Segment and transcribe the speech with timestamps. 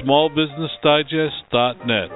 [0.00, 2.10] www.smallbusinessdigest.net.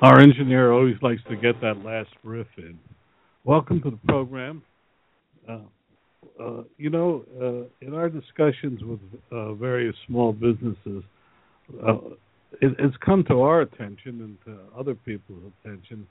[0.00, 2.78] Our engineer always likes to get that last riff in.
[3.44, 4.62] Welcome to the program.
[5.48, 5.58] Uh,
[6.40, 9.00] uh, you know, uh, in our discussions with
[9.32, 11.02] uh, various small businesses,
[11.84, 11.98] uh,
[12.60, 16.06] it, it's come to our attention and to other people's attention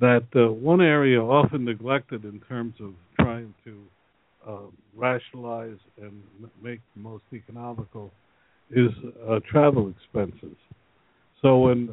[0.00, 3.84] that uh, one area often neglected in terms of trying to
[4.94, 6.22] rationalize and
[6.62, 8.10] make the most economical
[8.70, 8.90] is
[9.50, 10.56] travel expenses.
[11.40, 11.88] So when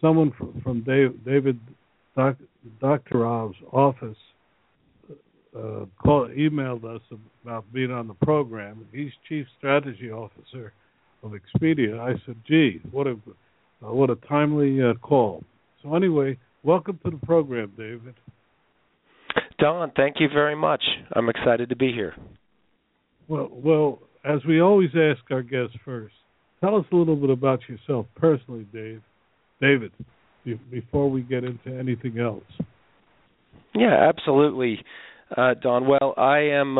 [0.00, 1.58] someone from, from Dave, David
[2.16, 2.36] Doc,
[2.80, 4.16] Doctorow's office
[5.56, 7.02] uh, called, emailed us
[7.42, 8.86] about being on the program.
[8.92, 10.72] He's chief strategy officer
[11.24, 11.98] of Expedia.
[11.98, 13.12] I said, "Gee, what a
[13.82, 15.42] uh, what a timely uh, call."
[15.82, 18.14] So anyway, welcome to the program, David.
[19.58, 20.82] Don, thank you very much.
[21.14, 22.14] I'm excited to be here.
[23.28, 26.14] Well, well, as we always ask our guests first,
[26.60, 29.00] tell us a little bit about yourself personally, Dave.
[29.60, 29.92] David,
[30.70, 32.44] before we get into anything else.
[33.74, 34.84] Yeah, absolutely,
[35.36, 35.86] uh, Don.
[35.86, 36.78] Well, I am.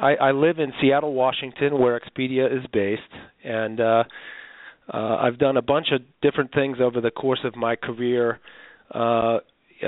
[0.00, 3.02] Uh, I, I live in Seattle, Washington, where Expedia is based,
[3.44, 4.04] and uh,
[4.92, 8.38] uh, I've done a bunch of different things over the course of my career.
[8.94, 9.38] Uh,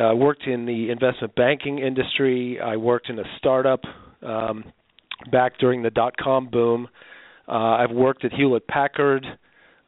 [0.01, 2.59] I worked in the investment banking industry.
[2.61, 3.83] I worked in a startup
[4.23, 4.65] um,
[5.31, 6.89] back during the dot com boom.
[7.47, 9.27] Uh, I've worked at Hewlett Packard.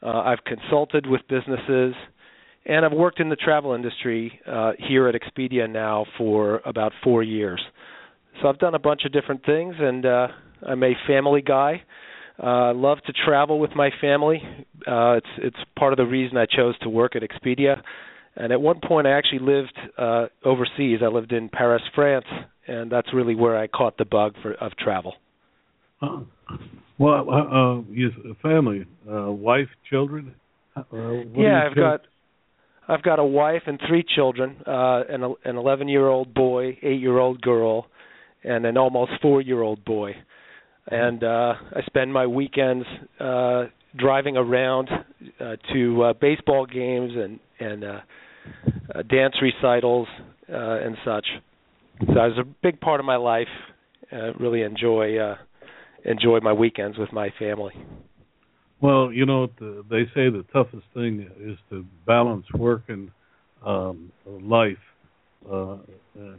[0.03, 1.95] Uh, I've consulted with businesses
[2.67, 7.23] and I've worked in the travel industry uh, here at Expedia now for about four
[7.23, 7.63] years.
[8.41, 10.29] So I've done a bunch of different things, and uh,
[10.67, 11.83] I'm a family guy.
[12.39, 14.43] I uh, love to travel with my family.
[14.87, 17.81] Uh, it's it's part of the reason I chose to work at Expedia.
[18.37, 20.99] And at one point, I actually lived uh, overseas.
[21.03, 22.27] I lived in Paris, France,
[22.67, 25.15] and that's really where I caught the bug for of travel.
[26.03, 26.23] Uh,
[26.99, 28.11] well, uh, uh, your
[28.43, 30.35] family, uh, wife, children.
[30.77, 30.83] Uh,
[31.37, 32.01] yeah, I've got
[32.89, 37.01] I've got a wife and three children, uh, an an 11 year old boy, eight
[37.01, 37.87] year old girl,
[38.45, 40.13] and an almost four year old boy.
[40.87, 42.87] And uh, I spend my weekends
[43.19, 43.65] uh,
[43.97, 44.89] driving around
[45.41, 48.01] uh, to uh, baseball games and and uh,
[48.95, 50.09] uh, dance recitals
[50.53, 51.27] uh, and such.
[52.01, 53.49] So it's a big part of my life.
[54.13, 55.37] Uh, really enjoy uh,
[56.05, 57.73] enjoy my weekends with my family.
[58.81, 63.11] Well, you know, the, they say the toughest thing is to balance work and
[63.65, 64.77] um, life,
[65.51, 65.77] uh,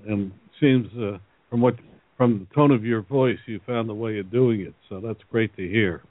[0.07, 1.17] and seems uh,
[1.49, 1.75] from what
[2.17, 4.73] from the tone of your voice, you found the way of doing it.
[4.89, 6.01] So that's great to hear.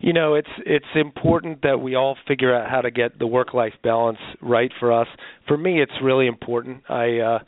[0.00, 3.52] You know, it's it's important that we all figure out how to get the work
[3.52, 5.08] life balance right for us.
[5.48, 6.82] For me, it's really important.
[6.88, 7.38] I uh,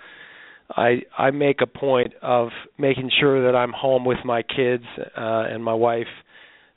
[0.76, 5.44] I I make a point of making sure that I'm home with my kids uh,
[5.48, 6.08] and my wife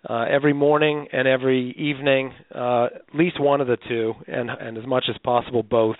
[0.08, 4.78] uh, every morning and every evening, uh, at least one of the two, and and
[4.78, 5.98] as much as possible both.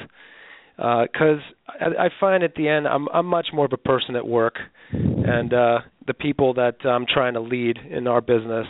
[0.76, 4.16] Because uh, I, I find at the end I'm I'm much more of a person
[4.16, 4.56] at work,
[4.92, 8.68] and uh, the people that I'm trying to lead in our business,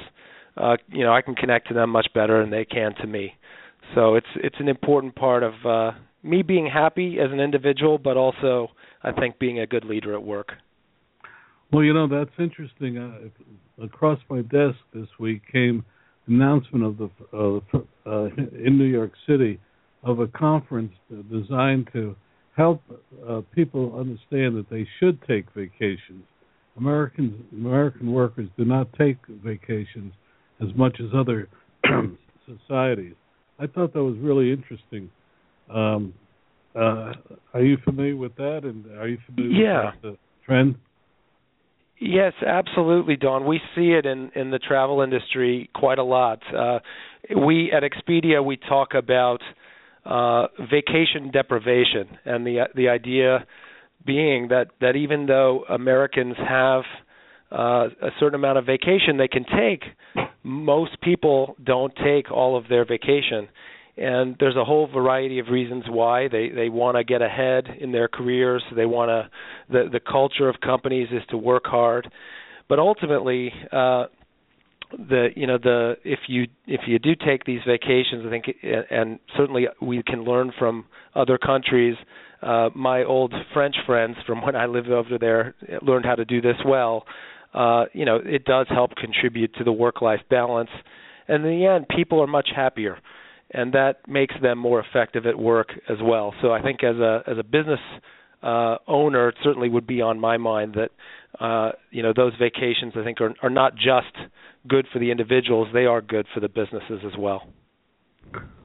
[0.58, 3.34] uh, you know, I can connect to them much better than they can to me.
[3.96, 5.92] So it's it's an important part of uh,
[6.24, 8.70] me being happy as an individual, but also
[9.02, 10.54] I think being a good leader at work.
[11.72, 12.98] Well, you know that's interesting.
[12.98, 15.84] Uh, across my desk this week came
[16.28, 18.26] announcement of the uh, uh,
[18.66, 19.60] in New York City
[20.04, 20.94] of a conference
[21.32, 22.16] designed to
[22.56, 22.82] help
[23.28, 26.24] uh, people understand that they should take vacations.
[26.78, 30.14] Americans, American workers do not take vacations
[30.62, 31.48] as much as other
[32.46, 33.16] societies.
[33.60, 35.10] I thought that was really interesting.
[35.70, 36.14] Um,
[36.76, 37.14] uh,
[37.54, 38.62] are you familiar with that?
[38.64, 39.92] And are you familiar yeah.
[39.92, 40.76] with the trend?
[42.00, 43.46] Yes, absolutely, Don.
[43.46, 46.42] We see it in in the travel industry quite a lot.
[46.54, 46.80] Uh,
[47.38, 49.42] we at Expedia we talk about
[50.06, 53.46] uh, vacation deprivation, and the the idea
[54.06, 56.84] being that that even though Americans have
[57.52, 59.84] uh, a certain amount of vacation they can take,
[60.44, 63.48] most people don't take all of their vacation.
[63.96, 67.92] And there's a whole variety of reasons why they they want to get ahead in
[67.92, 68.64] their careers.
[68.76, 69.30] They want to
[69.72, 72.12] the the culture of companies is to work hard.
[72.68, 74.06] But ultimately uh
[74.98, 78.46] the you know the if you if you do take these vacations i think
[78.92, 80.86] and certainly we can learn from
[81.16, 81.96] other countries
[82.42, 86.42] uh my old french friends from when i lived over there learned how to do
[86.42, 87.06] this well
[87.54, 90.70] uh you know it does help contribute to the work life balance
[91.28, 92.98] and in the end people are much happier
[93.54, 96.34] and that makes them more effective at work as well.
[96.42, 97.80] So I think as a as a business
[98.44, 100.92] uh, owner, it certainly would be on my mind that
[101.44, 104.16] uh, you know those vacations I think are are not just
[104.68, 107.48] good for the individuals; they are good for the businesses as well.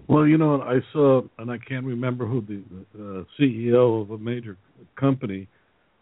[0.08, 2.62] Well, you know, I saw, and I can't remember who the
[2.94, 4.56] uh, CEO of a major
[4.96, 5.48] company,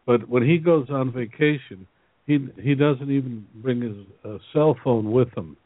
[0.06, 1.87] but when he goes on vacation,
[2.26, 5.56] he he doesn't even bring his uh, cell phone with him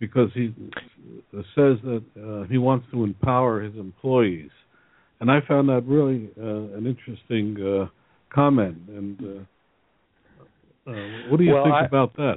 [0.00, 0.52] because he
[1.54, 4.50] says that uh, he wants to empower his employees,
[5.20, 7.86] and I found that really uh, an interesting uh,
[8.34, 8.76] comment.
[8.88, 12.36] And uh, uh, what do you well, think I, about that?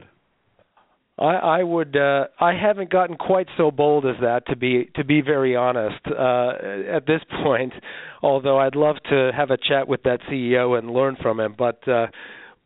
[1.20, 1.96] I, I would.
[1.96, 6.02] Uh, I haven't gotten quite so bold as that to be to be very honest
[6.08, 6.54] uh,
[6.96, 7.74] at this point.
[8.22, 11.88] Although I'd love to have a chat with that CEO and learn from him, but.
[11.88, 12.08] Uh,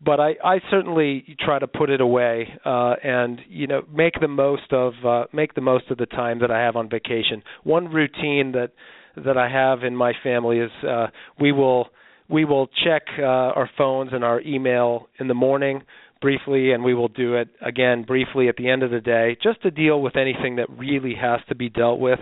[0.03, 4.27] but I, I certainly try to put it away uh, and you know make the
[4.27, 7.41] most of uh, make the most of the time that I have on vacation.
[7.63, 8.71] One routine that
[9.23, 11.07] that I have in my family is uh,
[11.39, 11.87] we will
[12.27, 15.83] we will check uh, our phones and our email in the morning
[16.21, 19.61] briefly, and we will do it again briefly at the end of the day, just
[19.61, 22.19] to deal with anything that really has to be dealt with.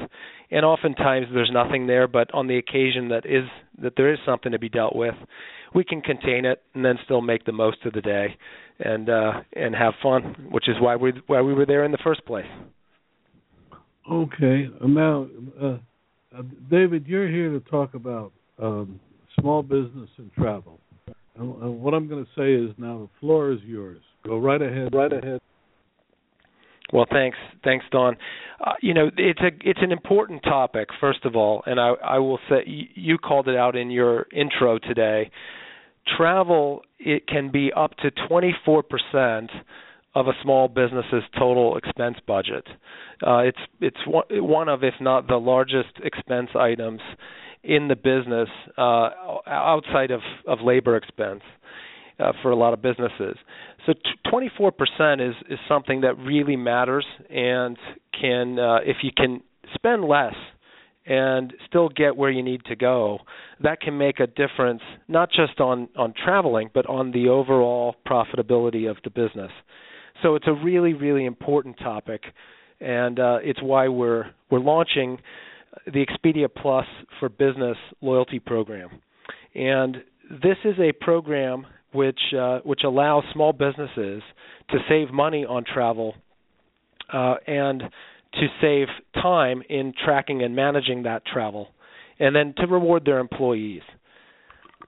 [0.51, 3.45] And oftentimes there's nothing there, but on the occasion that is
[3.81, 5.15] that there is something to be dealt with,
[5.73, 8.35] we can contain it and then still make the most of the day
[8.79, 11.97] and uh and have fun which is why we why we were there in the
[12.03, 12.45] first place
[14.11, 15.27] okay now
[15.61, 15.77] uh,
[16.37, 18.31] uh, david you're here to talk about
[18.61, 18.99] um
[19.39, 20.79] small business and travel.
[21.35, 24.01] And, and what i'm going to say is now the floor is yours.
[24.25, 24.93] Go right ahead.
[24.93, 25.41] Right ahead.
[26.93, 28.15] Well, thanks, thanks, Don.
[28.63, 32.19] Uh, you know, it's a it's an important topic, first of all, and I I
[32.19, 35.31] will say you called it out in your intro today.
[36.17, 39.49] Travel it can be up to 24%
[40.15, 42.67] of a small business's total expense budget.
[43.25, 47.01] Uh, it's it's one, one of, if not the largest expense items
[47.63, 49.09] in the business uh,
[49.47, 51.41] outside of, of labor expense
[52.19, 53.37] uh, for a lot of businesses.
[53.85, 53.99] So t-
[54.31, 57.77] 24% is is something that really matters and
[58.19, 59.41] can uh, if you can
[59.73, 60.35] spend less
[61.05, 63.19] and still get where you need to go,
[63.61, 68.89] that can make a difference not just on on traveling but on the overall profitability
[68.89, 69.51] of the business.
[70.23, 72.23] So it's a really really important topic,
[72.79, 75.19] and uh, it's why we're we're launching
[75.85, 76.85] the Expedia Plus
[77.19, 78.89] for Business loyalty program,
[79.53, 79.97] and
[80.31, 84.23] this is a program which uh, which allows small businesses
[84.69, 86.15] to save money on travel
[87.11, 88.87] uh, and to save
[89.21, 91.67] time in tracking and managing that travel,
[92.17, 93.81] and then to reward their employees.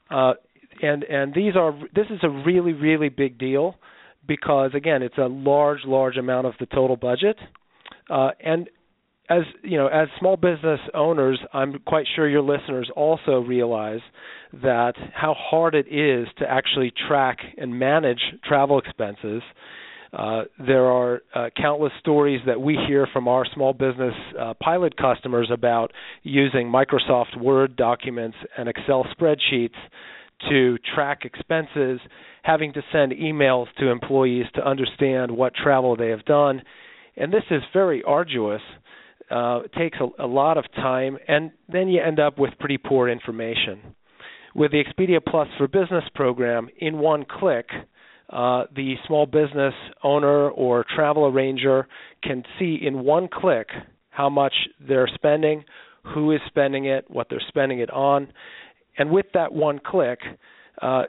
[0.09, 0.33] Uh,
[0.81, 3.75] and and these are this is a really really big deal
[4.27, 7.37] because again it's a large large amount of the total budget,
[8.09, 8.69] uh, and
[9.29, 14.01] as you know as small business owners i'm quite sure your listeners also realize
[14.63, 19.41] that how hard it is to actually track and manage travel expenses.
[20.13, 24.95] Uh, there are uh, countless stories that we hear from our small business uh, pilot
[24.95, 25.91] customers about
[26.23, 29.75] using Microsoft Word documents and Excel spreadsheets
[30.49, 31.99] to track expenses,
[32.43, 36.61] having to send emails to employees to understand what travel they have done.
[37.17, 38.61] And this is very arduous.
[39.31, 42.77] Uh, it takes a, a lot of time, and then you end up with pretty
[42.77, 43.95] poor information.
[44.53, 47.67] With the Expedia Plus for Business program, in one click,
[48.29, 49.73] uh, the small business
[50.03, 51.87] owner or travel arranger
[52.23, 53.67] can see in one click
[54.09, 55.63] how much they're spending,
[56.13, 58.31] who is spending it, what they're spending it on,
[58.97, 60.19] and with that one click,
[60.81, 61.03] uh,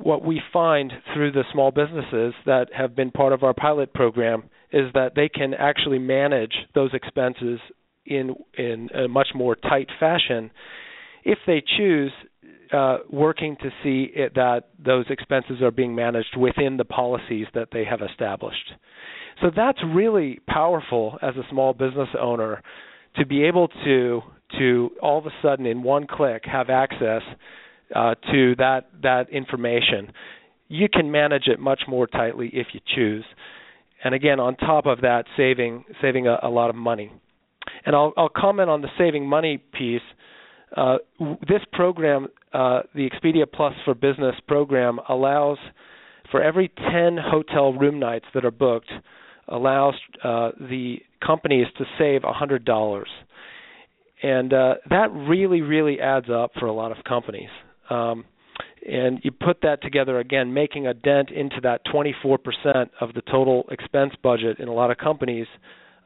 [0.00, 4.44] what we find through the small businesses that have been part of our pilot program
[4.72, 7.60] is that they can actually manage those expenses
[8.04, 10.50] in in a much more tight fashion
[11.24, 12.12] if they choose,
[12.72, 17.68] uh, working to see it, that those expenses are being managed within the policies that
[17.72, 18.72] they have established.
[19.42, 22.62] So that's really powerful as a small business owner
[23.16, 24.22] to be able to
[24.58, 27.22] to all of a sudden in one click have access
[27.94, 30.12] uh, to that that information.
[30.68, 33.24] You can manage it much more tightly if you choose.
[34.02, 37.12] And again, on top of that, saving saving a, a lot of money.
[37.84, 40.00] And I'll, I'll comment on the saving money piece.
[40.76, 40.96] Uh,
[41.48, 45.58] this program, uh, the Expedia Plus for Business program, allows
[46.30, 48.90] for every 10 hotel room nights that are booked,
[49.48, 49.94] allows
[50.24, 53.04] uh, the companies to save $100.
[54.22, 57.50] And uh, that really, really adds up for a lot of companies.
[57.90, 58.24] Um,
[58.88, 62.38] and you put that together again, making a dent into that 24%
[63.00, 65.46] of the total expense budget in a lot of companies,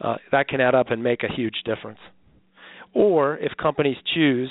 [0.00, 1.98] uh, that can add up and make a huge difference.
[2.94, 4.50] Or if companies choose,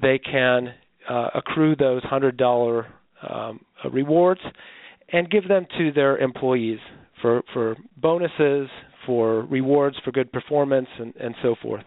[0.00, 0.74] they can
[1.08, 2.84] uh, accrue those $100
[3.28, 3.60] um,
[3.92, 4.40] rewards
[5.12, 6.78] and give them to their employees
[7.20, 8.68] for, for bonuses,
[9.04, 11.84] for rewards for good performance, and, and so forth.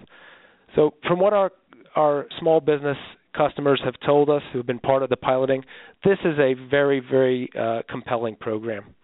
[0.76, 1.52] So, from what our
[1.96, 2.98] our small business
[3.36, 5.64] customers have told us who've been part of the piloting,
[6.04, 8.96] this is a very, very uh, compelling program.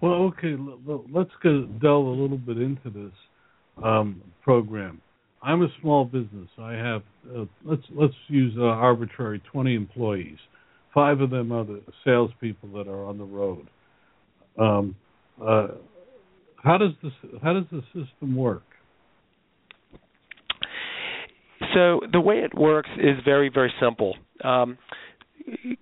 [0.00, 0.56] Well, okay,
[1.12, 3.12] let's go delve a little bit into this
[3.82, 5.00] um, program.
[5.42, 6.48] I'm a small business.
[6.58, 7.02] I have
[7.34, 10.38] uh, let's let's use uh, arbitrary 20 employees.
[10.94, 13.68] Five of them are the salespeople that are on the road.
[14.58, 14.96] Um,
[15.40, 15.68] uh,
[16.56, 17.12] how does this
[17.42, 18.64] how does the system work?
[21.74, 24.14] So the way it works is very very simple.
[24.44, 24.78] Um,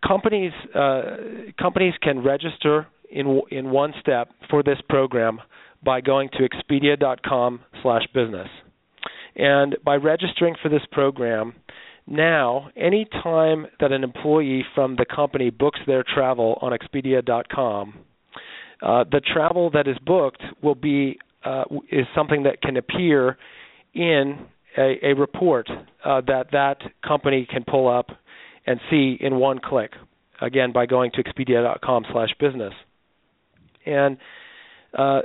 [0.06, 1.16] companies uh,
[1.60, 5.40] companies can register in in one step for this program
[5.82, 8.48] by going to expedia.com/business.
[9.36, 11.54] And by registering for this program,
[12.06, 17.94] now any time that an employee from the company books their travel on expedia.com,
[18.82, 23.36] uh, the travel that is booked will be uh, is something that can appear
[23.94, 25.68] in a, a report
[26.04, 28.08] uh, that that company can pull up
[28.66, 29.92] and see in one click.
[30.40, 32.74] Again, by going to expedia.com/business,
[33.86, 34.16] and
[34.96, 35.22] uh,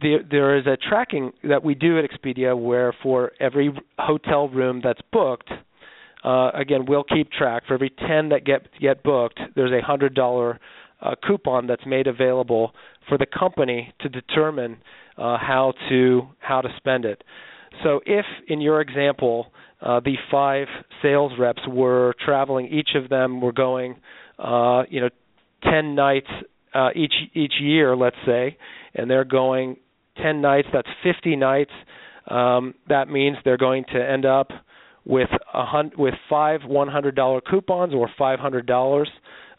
[0.00, 4.80] there, there is a tracking that we do at Expedia where for every hotel room
[4.82, 5.50] that's booked,
[6.24, 7.64] uh, again we'll keep track.
[7.66, 10.58] For every 10 that get get booked, there's a hundred dollar
[11.00, 12.72] uh, coupon that's made available
[13.08, 14.78] for the company to determine
[15.18, 17.22] uh, how to how to spend it.
[17.82, 20.68] So if in your example uh, the five
[21.02, 23.96] sales reps were traveling, each of them were going,
[24.38, 25.10] uh, you know,
[25.64, 26.28] 10 nights
[26.74, 28.56] uh, each each year, let's say,
[28.94, 29.76] and they're going
[30.22, 30.68] 10 nights.
[30.72, 31.70] That's 50 nights.
[32.28, 34.48] Um, that means they're going to end up
[35.04, 39.06] with a hun- with five $100 coupons or $500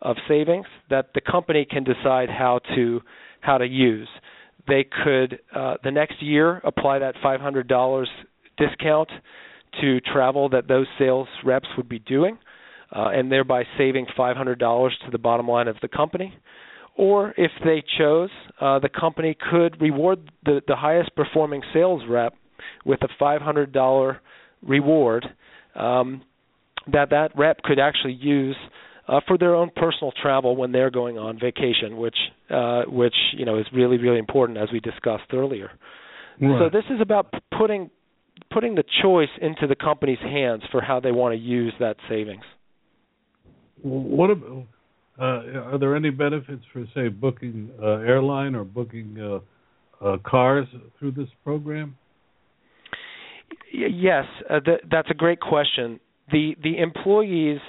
[0.01, 3.01] of savings that the company can decide how to
[3.41, 4.09] how to use
[4.67, 8.05] they could uh, the next year apply that $500
[8.57, 9.09] discount
[9.81, 12.37] to travel that those sales reps would be doing,
[12.95, 16.33] uh, and thereby saving $500 to the bottom line of the company.
[16.95, 22.33] Or if they chose, uh, the company could reward the, the highest performing sales rep
[22.85, 24.17] with a $500
[24.63, 25.25] reward
[25.75, 26.23] um,
[26.91, 28.55] that that rep could actually use
[29.07, 32.17] uh, for their own personal travel when they're going on vacation, which
[32.49, 35.71] uh, which you know is really really important as we discussed earlier.
[36.41, 36.59] Right.
[36.59, 37.89] So this is about putting
[38.51, 42.43] putting the choice into the company's hands for how they want to use that savings.
[43.81, 44.65] What about,
[45.19, 50.67] uh, are there any benefits for say booking uh, airline or booking uh, uh, cars
[50.99, 51.95] through this program?
[53.73, 55.99] Y- yes, uh, th- that's a great question.
[56.31, 57.59] The the employees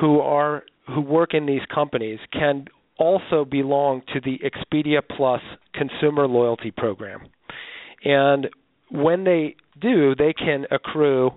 [0.00, 2.66] who are who work in these companies can
[2.98, 5.40] also belong to the Expedia Plus
[5.74, 7.28] consumer loyalty program.
[8.04, 8.48] And
[8.90, 11.32] when they do, they can accrue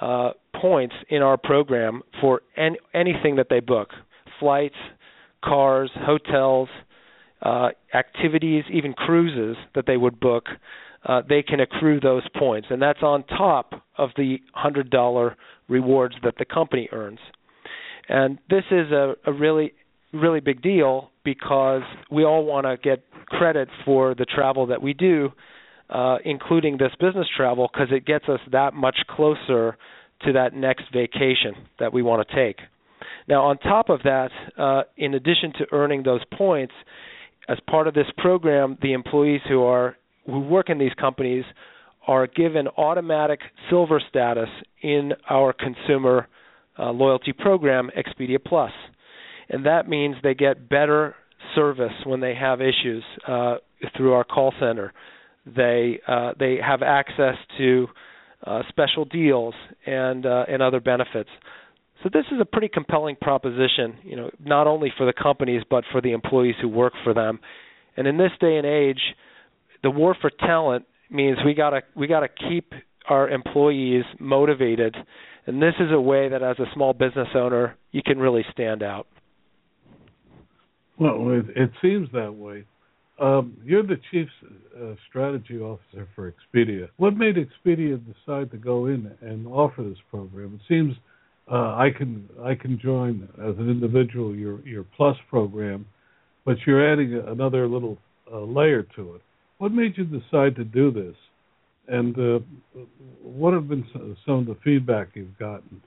[0.00, 0.30] uh,
[0.60, 3.90] points in our program for any, anything that they book
[4.40, 4.76] flights,
[5.44, 6.68] cars, hotels,
[7.42, 10.46] uh, activities, even cruises that they would book.
[11.04, 15.34] Uh, they can accrue those points, and that's on top of the $100
[15.68, 17.18] rewards that the company earns.
[18.08, 19.72] And this is a, a really
[20.14, 24.92] really big deal because we all want to get credit for the travel that we
[24.94, 25.30] do,
[25.90, 29.76] uh, including this business travel, because it gets us that much closer
[30.22, 32.56] to that next vacation that we want to take.
[33.28, 36.74] Now, on top of that, uh, in addition to earning those points,
[37.48, 39.96] as part of this program, the employees who are
[40.26, 41.44] who work in these companies
[42.06, 44.48] are given automatic silver status
[44.80, 46.28] in our consumer
[46.78, 48.72] uh, loyalty program, Expedia Plus,
[49.48, 51.14] and that means they get better
[51.54, 53.56] service when they have issues uh,
[53.96, 54.92] through our call center.
[55.46, 57.86] They uh, they have access to
[58.46, 59.54] uh, special deals
[59.86, 61.30] and uh, and other benefits.
[62.02, 65.84] So this is a pretty compelling proposition, you know, not only for the companies but
[65.92, 67.40] for the employees who work for them.
[67.96, 69.00] And in this day and age,
[69.82, 72.72] the war for talent means we gotta we gotta keep
[73.08, 74.96] our employees motivated,
[75.46, 78.82] and this is a way that as a small business owner you can really stand
[78.82, 79.06] out.
[80.98, 82.64] Well, it, it seems that way.
[83.20, 84.28] Um, you're the chief
[84.76, 86.88] uh, strategy officer for Expedia.
[86.96, 90.60] What made Expedia decide to go in and offer this program?
[90.60, 90.94] It seems
[91.50, 95.86] uh, I can I can join as an individual your your Plus program,
[96.44, 97.98] but you're adding another little
[98.32, 99.22] uh, layer to it.
[99.58, 101.14] What made you decide to do this,
[101.88, 102.38] and uh,
[103.22, 103.84] what have been
[104.24, 105.82] some of the feedback you've gotten?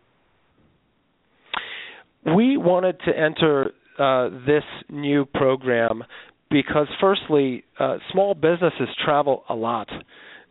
[2.26, 6.04] We wanted to enter uh, this new program
[6.50, 9.90] because, firstly, uh, small businesses travel a lot.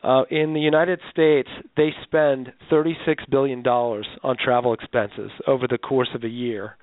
[0.03, 2.95] Uh, in the United States, they spend $36
[3.31, 6.77] billion on travel expenses over the course of a year.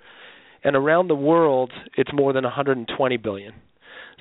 [0.64, 3.54] And around the world, it's more than 120 billion.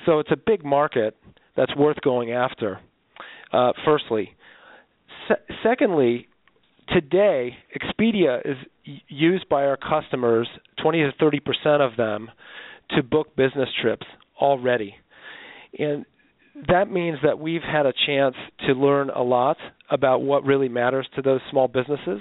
[0.07, 1.17] So it's a big market
[1.57, 2.81] that's worth going after.
[3.53, 4.35] Uh, firstly,
[5.29, 6.29] Se- secondly,
[6.89, 8.57] today Expedia is
[9.09, 10.49] used by our customers,
[10.83, 12.31] 20 to 30 percent of them,
[12.91, 14.07] to book business trips
[14.41, 14.95] already.
[15.79, 16.05] And
[16.69, 18.35] that means that we've had a chance
[18.67, 19.57] to learn a lot
[19.91, 22.21] about what really matters to those small businesses.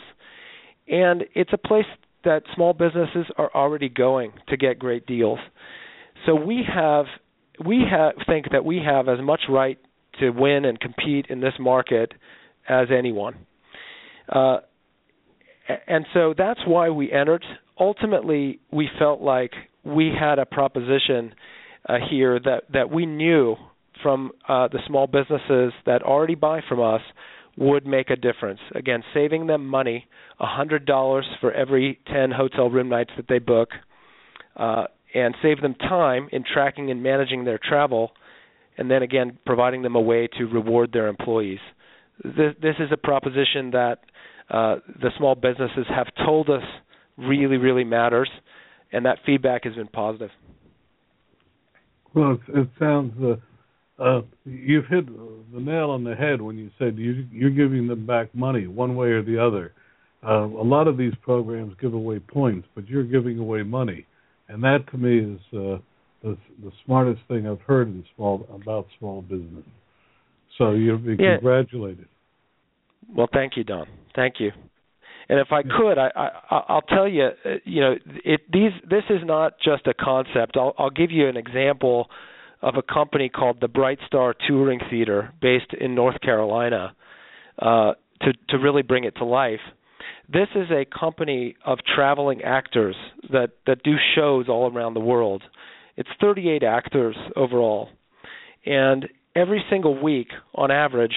[0.87, 1.85] And it's a place
[2.23, 5.39] that small businesses are already going to get great deals.
[6.25, 7.05] So we have
[7.63, 9.77] we have, think that we have as much right
[10.19, 12.13] to win and compete in this market
[12.67, 13.35] as anyone.
[14.29, 14.57] Uh,
[15.87, 17.43] and so that's why we entered.
[17.79, 19.51] Ultimately, we felt like
[19.83, 21.33] we had a proposition
[21.87, 23.55] uh, here that that we knew
[24.03, 27.01] from uh, the small businesses that already buy from us
[27.57, 28.59] would make a difference.
[28.75, 30.07] Again, saving them money,
[30.39, 33.69] $100 for every 10 hotel room nights that they book,
[34.55, 38.11] uh, and save them time in tracking and managing their travel,
[38.77, 41.59] and then again, providing them a way to reward their employees.
[42.23, 43.99] This, this is a proposition that
[44.49, 46.63] uh, the small businesses have told us
[47.17, 48.29] really, really matters,
[48.91, 50.29] and that feedback has been positive.
[52.13, 53.35] Well, it, it sounds uh,
[54.01, 58.05] uh, you've hit the nail on the head when you said you, you're giving them
[58.05, 59.73] back money one way or the other.
[60.25, 64.05] Uh, a lot of these programs give away points, but you're giving away money,
[64.49, 65.77] and that to me is uh,
[66.23, 69.65] the the smartest thing I've heard in small about small business.
[70.57, 71.35] So you'll be yeah.
[71.35, 72.07] congratulated.
[73.15, 73.87] Well, thank you, Don.
[74.15, 74.51] Thank you.
[75.29, 79.03] And if I could, I, I I'll tell you, uh, you know, it these this
[79.09, 80.55] is not just a concept.
[80.55, 82.09] I'll I'll give you an example
[82.61, 86.95] of a company called the Bright Star Touring Theater, based in North Carolina,
[87.59, 89.61] uh, to to really bring it to life.
[90.31, 92.95] This is a company of traveling actors
[93.31, 95.43] that that do shows all around the world.
[96.01, 97.87] It's 38 actors overall,
[98.65, 101.13] and every single week, on average,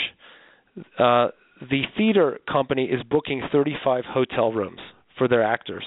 [0.99, 4.81] uh, the theater company is booking 35 hotel rooms
[5.17, 5.85] for their actors.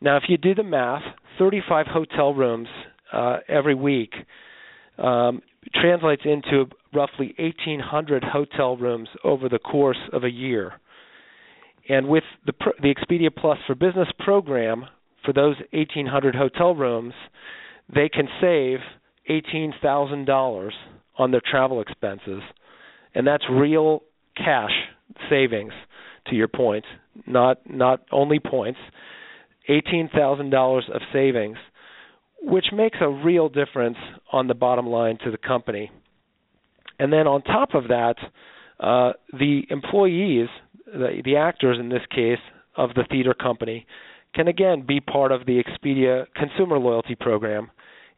[0.00, 1.04] Now, if you do the math,
[1.38, 2.66] 35 hotel rooms
[3.12, 4.14] uh, every week
[4.98, 5.40] um,
[5.72, 10.72] translates into roughly 1,800 hotel rooms over the course of a year.
[11.88, 14.86] And with the, the Expedia Plus for Business program,
[15.24, 17.14] for those 1,800 hotel rooms,
[17.94, 18.78] they can save
[19.30, 20.70] $18,000
[21.18, 22.42] on their travel expenses.
[23.14, 24.02] And that's real
[24.36, 24.72] cash
[25.30, 25.72] savings
[26.28, 26.84] to your point,
[27.26, 28.78] not not only points,
[29.68, 31.56] eighteen thousand dollars of savings,
[32.42, 33.96] which makes a real difference
[34.32, 35.90] on the bottom line to the company.
[36.98, 38.16] And then on top of that,
[38.80, 40.48] uh, the employees,
[40.86, 42.38] the, the actors in this case
[42.76, 43.86] of the theater company,
[44.34, 47.70] can again be part of the Expedia consumer loyalty program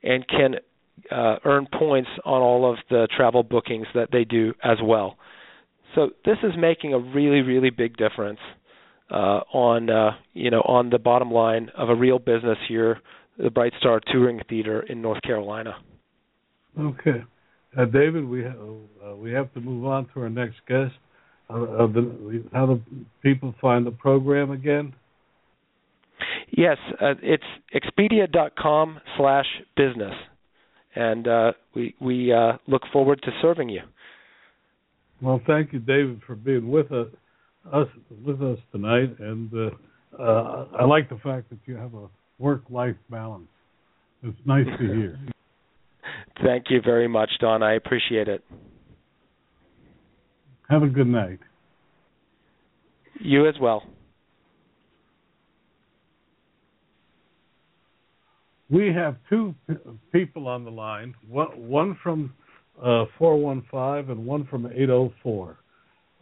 [0.03, 0.57] and can
[1.11, 5.17] uh, earn points on all of the travel bookings that they do as well.
[5.95, 8.41] So this is making a really, really big difference
[9.11, 13.01] uh, on uh, you know on the bottom line of a real business here,
[13.39, 15.77] the Bright Star Touring Theater in North Carolina.
[16.79, 17.25] Okay,
[17.77, 20.95] uh, David, we ha- uh, we have to move on to our next guest.
[21.51, 22.83] Uh, the, how do
[23.23, 24.95] people find the program again?
[26.51, 30.15] Yes, uh, it's expedia.com slash business,
[30.95, 31.27] and
[31.75, 32.35] we we
[32.67, 33.83] look forward to serving you.
[35.21, 37.09] Well, thank you, David, for being with us,
[37.73, 37.89] us
[38.25, 42.09] with us tonight, and uh, uh, I like the fact that you have a
[42.39, 43.49] work-life balance.
[44.23, 45.19] It's nice to hear.
[46.45, 47.63] Thank you very much, Don.
[47.63, 48.45] I appreciate it.
[50.71, 51.41] Have a good night.
[53.21, 53.83] You as well.
[58.71, 59.77] We have two p-
[60.13, 61.15] people on the line.
[61.27, 62.35] One, one from
[62.79, 65.57] uh, 415 and one from 804.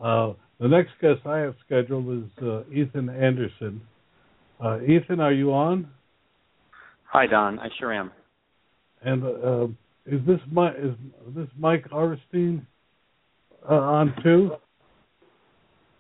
[0.01, 3.81] Uh, the next guest I have scheduled is uh, Ethan Anderson.
[4.63, 5.89] Uh, Ethan, are you on?
[7.11, 7.59] Hi, Don.
[7.59, 8.11] I sure am.
[9.03, 9.65] And uh,
[10.07, 10.95] is this my is
[11.35, 12.67] this Mike Aristine
[13.69, 14.53] uh, on too?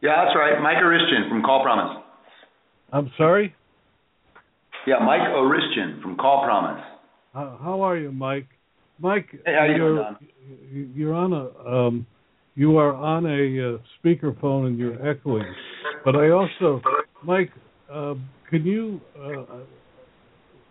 [0.00, 0.60] Yeah, that's right.
[0.62, 2.02] Mike Oristian from Call Promise.
[2.92, 3.54] I'm sorry.
[4.86, 6.82] Yeah, Mike Oristian from Call Promise.
[7.34, 8.46] How, how are you, Mike?
[9.00, 10.92] Mike, Hey, you doing, you're Don?
[10.94, 12.06] you're on a um,
[12.54, 15.44] you are on a uh, speakerphone and you're echoing.
[16.04, 16.80] But I also,
[17.24, 17.50] Mike,
[17.92, 18.14] uh,
[18.48, 19.00] can you?
[19.20, 19.44] Uh,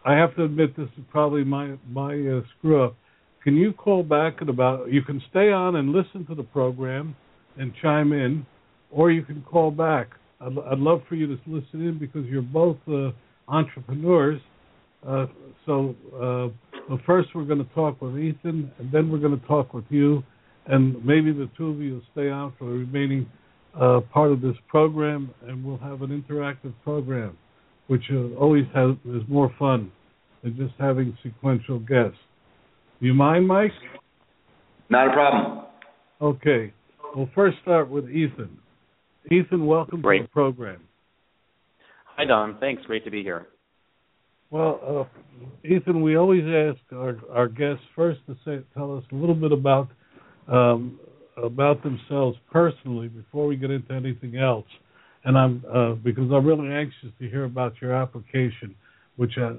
[0.06, 2.96] I have to admit this is probably my my uh, screw up.
[3.44, 4.92] Can you call back at about?
[4.92, 7.16] You can stay on and listen to the program
[7.58, 8.46] and chime in,
[8.92, 10.12] or you can call back.
[10.40, 13.12] I'd, I'd love for you to listen in because you're both uh,
[13.48, 14.42] entrepreneurs.
[15.08, 15.28] Uh,
[15.66, 16.48] so uh,
[16.90, 19.86] well, first we're going to talk with Ethan, and then we're going to talk with
[19.90, 20.24] you,
[20.68, 23.28] and maybe the two of you will stay on for the remaining
[23.80, 27.38] uh, part of this program, and we'll have an interactive program,
[27.88, 29.92] which uh, always has is more fun
[30.44, 32.18] than just having sequential guests.
[33.00, 33.72] Do you mind, Mike?
[34.90, 35.66] Not a problem.
[36.22, 36.72] Okay.
[37.16, 38.58] We'll first start with Ethan.
[39.32, 40.20] Ethan, welcome Great.
[40.20, 40.82] to the program.
[42.18, 42.58] Hi, Don.
[42.60, 42.82] Thanks.
[42.86, 43.48] Great to be here.
[44.50, 49.16] Well, uh, Ethan, we always ask our, our guests first to say, tell us a
[49.16, 49.90] little bit about
[50.48, 51.00] um,
[51.36, 54.68] about themselves personally before we get into anything else.
[55.26, 58.76] And I'm uh, because I'm really anxious to hear about your application,
[59.18, 59.56] which I,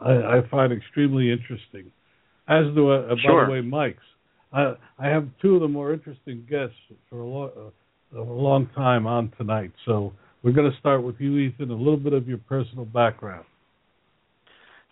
[0.00, 1.92] I, I find extremely interesting.
[2.48, 4.02] As do uh, by the way, Mike's.
[4.52, 6.76] I, I have two of the more interesting guests
[7.10, 7.72] for a, lo-
[8.14, 9.72] uh, a long time on tonight.
[9.84, 10.12] So
[10.46, 11.72] we're going to start with you, Ethan.
[11.72, 13.44] A little bit of your personal background.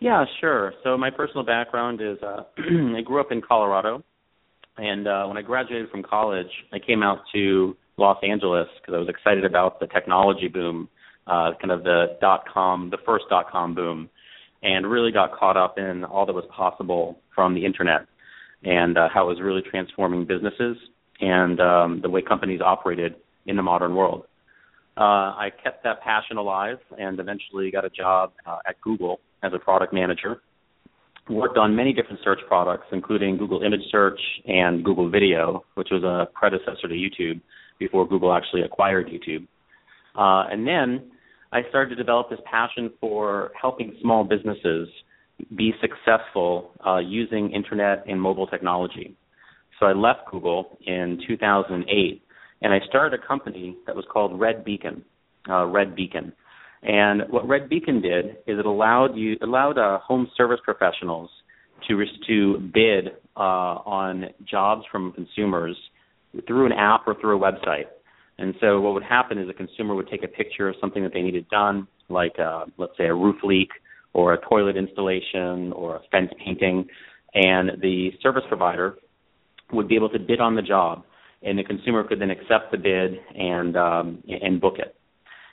[0.01, 0.73] Yeah, sure.
[0.83, 4.03] So my personal background is uh, I grew up in Colorado,
[4.75, 8.97] and uh, when I graduated from college, I came out to Los Angeles because I
[8.97, 10.89] was excited about the technology boom,
[11.25, 14.09] uh, kind of the dot com, the first dot com boom,
[14.61, 18.01] and really got caught up in all that was possible from the internet
[18.65, 20.75] and uh, how it was really transforming businesses
[21.21, 23.15] and um, the way companies operated
[23.45, 24.25] in the modern world.
[24.97, 29.51] Uh, I kept that passion alive and eventually got a job uh, at Google as
[29.53, 30.41] a product manager.
[31.29, 36.03] Worked on many different search products, including Google Image Search and Google Video, which was
[36.03, 37.41] a predecessor to YouTube
[37.79, 39.47] before Google actually acquired YouTube.
[40.17, 41.11] Uh, and then
[41.51, 44.87] I started to develop this passion for helping small businesses
[45.55, 49.15] be successful uh, using internet and mobile technology.
[49.79, 52.21] So I left Google in 2008
[52.65, 55.05] and I started a company that was called Red Beacon.
[55.47, 56.33] Uh, Red Beacon,
[56.81, 61.29] and what Red Beacon did is it allowed you allowed uh, home service professionals
[61.87, 65.77] to to bid uh, on jobs from consumers
[66.47, 67.85] through an app or through a website.
[68.39, 71.13] And so what would happen is a consumer would take a picture of something that
[71.13, 73.69] they needed done, like uh, let's say a roof leak
[74.13, 76.87] or a toilet installation or a fence painting,
[77.35, 78.95] and the service provider
[79.71, 81.03] would be able to bid on the job
[81.45, 84.95] and the consumer could then accept the bid and um, and book it.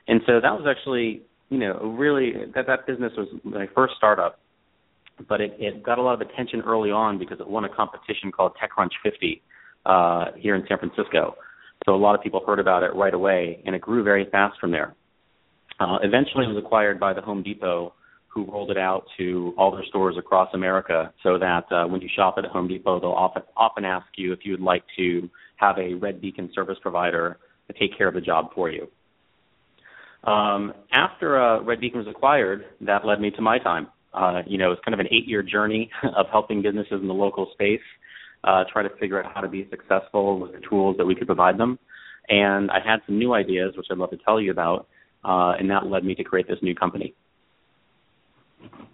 [0.09, 4.41] And so that was actually, you know, really that that business was my first startup,
[5.29, 8.33] but it, it got a lot of attention early on because it won a competition
[8.33, 9.43] called TechCrunch 50
[9.87, 11.37] uh, here in San Francisco.
[11.85, 14.59] So a lot of people heard about it right away, and it grew very fast
[14.61, 14.95] from there.
[15.81, 17.93] Uh, eventually, it was acquired by the Home Depot,
[18.29, 22.09] who rolled it out to all their stores across America, so that uh, when you
[22.15, 25.29] shop at Home Depot, they'll often often ask you if you would like to
[25.63, 28.89] have a Red Beacon service provider to take care of the job for you.
[30.25, 33.87] Um, after uh, Red Beacon was acquired, that led me to MyTime.
[34.13, 37.49] Uh, you know, it's kind of an eight-year journey of helping businesses in the local
[37.53, 37.81] space
[38.45, 41.27] uh, try to figure out how to be successful with the tools that we could
[41.27, 41.79] provide them.
[42.29, 44.87] And I had some new ideas, which I'd love to tell you about,
[45.25, 47.15] uh, and that led me to create this new company.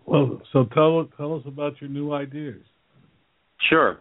[0.06, 2.62] Well, so tell tell us about your new ideas.
[3.68, 3.98] Sure.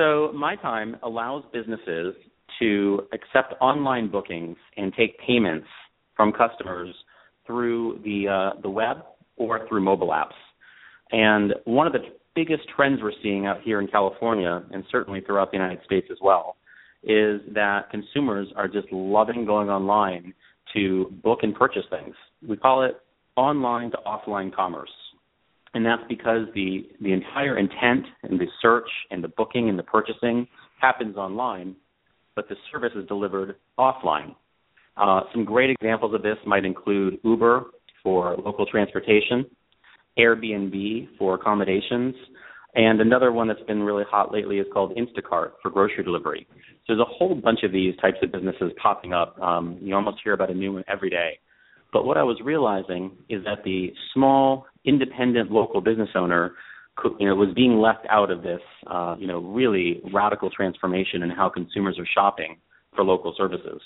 [0.00, 2.14] So MyTime allows businesses
[2.58, 5.66] to accept online bookings and take payments
[6.16, 6.94] from customers
[7.46, 9.04] through the uh, the web
[9.36, 10.32] or through mobile apps.
[11.12, 11.98] And one of the
[12.34, 16.16] biggest trends we're seeing out here in California, and certainly throughout the United States as
[16.22, 16.56] well,
[17.02, 20.32] is that consumers are just loving going online
[20.72, 22.14] to book and purchase things.
[22.48, 22.92] We call it
[23.36, 24.88] online to offline commerce.
[25.74, 29.84] And that's because the, the entire intent and the search and the booking and the
[29.84, 30.48] purchasing
[30.80, 31.76] happens online,
[32.34, 34.34] but the service is delivered offline.
[34.96, 37.66] Uh, some great examples of this might include Uber
[38.02, 39.46] for local transportation,
[40.18, 42.14] Airbnb for accommodations,
[42.74, 46.46] and another one that's been really hot lately is called Instacart for grocery delivery.
[46.50, 49.38] So there's a whole bunch of these types of businesses popping up.
[49.40, 51.38] Um, you almost hear about a new one every day.
[51.92, 56.52] But what I was realizing is that the small, independent local business owner,
[57.18, 61.30] you know, was being left out of this, uh, you know, really radical transformation in
[61.30, 62.56] how consumers are shopping
[62.94, 63.80] for local services.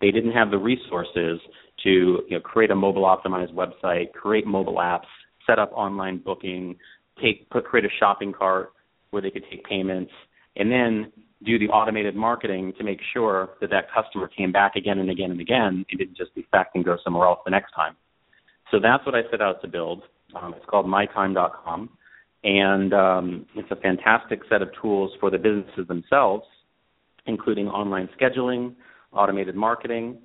[0.00, 1.40] They didn't have the resources
[1.84, 5.06] to you know, create a mobile optimized website, create mobile apps,
[5.46, 6.76] set up online booking,
[7.22, 8.72] take put create a shopping cart
[9.10, 10.12] where they could take payments,
[10.56, 11.12] and then
[11.44, 15.30] do the automated marketing to make sure that that customer came back again and again
[15.30, 17.96] and again and didn't just defect and go somewhere else the next time.
[18.70, 20.02] So that's what I set out to build.
[20.40, 21.90] Um, it's called mytime.com,
[22.44, 26.44] and um, it's a fantastic set of tools for the businesses themselves,
[27.26, 28.74] including online scheduling,
[29.12, 30.18] automated marketing,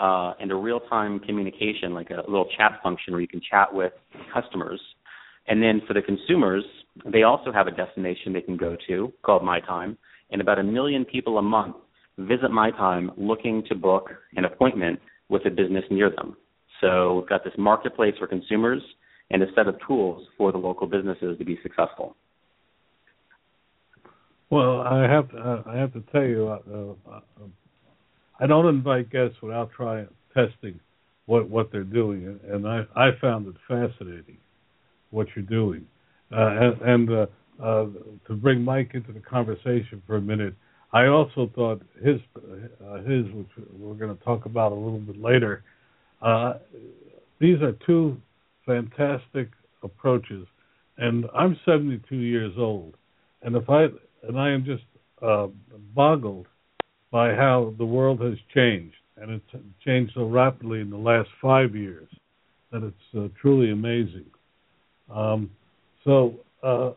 [0.00, 3.92] uh, and a real-time communication, like a little chat function where you can chat with
[4.32, 4.80] customers.
[5.48, 6.64] And then for the consumers,
[7.12, 9.96] they also have a destination they can go to called MyTime,
[10.30, 11.76] and about a million people a month
[12.18, 16.36] visit MyTime looking to book an appointment with a business near them.
[16.80, 18.82] So we've got this marketplace for consumers
[19.30, 22.16] and a set of tools for the local businesses to be successful.
[24.50, 27.20] Well, I have to, uh, I have to tell you, uh, uh,
[28.38, 30.78] I don't invite guests without trying testing
[31.24, 34.36] what what they're doing, and I I found it fascinating
[35.10, 35.86] what you're doing,
[36.32, 37.26] uh, and, and uh,
[37.62, 37.86] uh,
[38.26, 40.54] to bring Mike into the conversation for a minute.
[40.92, 42.20] I also thought his
[43.06, 45.62] his, which we're going to talk about a little bit later.
[47.40, 48.20] These are two
[48.66, 49.50] fantastic
[49.82, 50.46] approaches,
[50.98, 52.96] and I'm 72 years old,
[53.42, 53.86] and if I
[54.26, 54.84] and I am just
[55.20, 55.48] uh,
[55.94, 56.46] boggled
[57.10, 61.74] by how the world has changed, and it's changed so rapidly in the last five
[61.74, 62.08] years
[62.70, 64.24] that it's uh, truly amazing.
[65.14, 65.50] Um,
[66.04, 66.92] so, uh,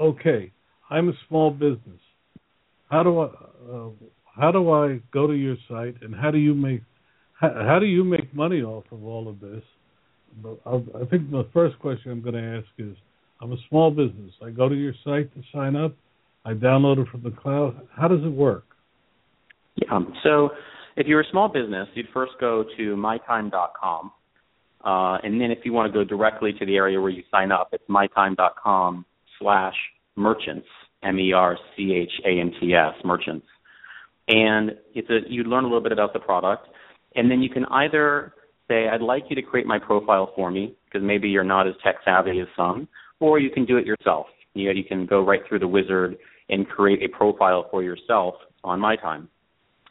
[0.00, 0.50] okay,
[0.90, 2.00] I'm a small business.
[2.90, 3.88] How do I uh,
[4.34, 6.82] how do I go to your site, and how do you make
[7.38, 9.62] how, how do you make money off of all of this?
[10.66, 12.96] I, think the first question I'm going to ask is,
[13.40, 14.32] I'm a small business.
[14.44, 15.94] I go to your site to sign up.
[16.44, 17.80] I download it from the cloud.
[17.94, 18.64] How does it work?
[19.76, 20.00] Yeah.
[20.22, 20.50] So
[20.96, 24.12] if you're a small business, you'd first go to mytime.com.
[24.84, 27.52] Uh, and then if you want to go directly to the area where you sign
[27.52, 29.04] up, it's mytime.com
[29.38, 29.74] slash
[30.16, 30.66] merchants,
[31.02, 33.46] M-E-R-C-H-A-N-T-S, merchants.
[34.28, 36.68] And it's a, you learn a little bit about the product.
[37.14, 38.34] And then you can either
[38.68, 41.74] say, I'd like you to create my profile for me, because maybe you're not as
[41.84, 42.88] tech savvy as some,
[43.20, 44.26] or you can do it yourself.
[44.54, 46.16] You, know, you can go right through the wizard
[46.48, 49.28] and create a profile for yourself on MyTime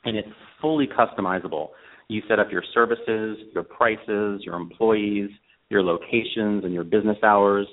[0.05, 0.27] and it's
[0.59, 1.69] fully customizable.
[2.07, 5.29] You set up your services, your prices, your employees,
[5.69, 7.67] your locations, and your business hours.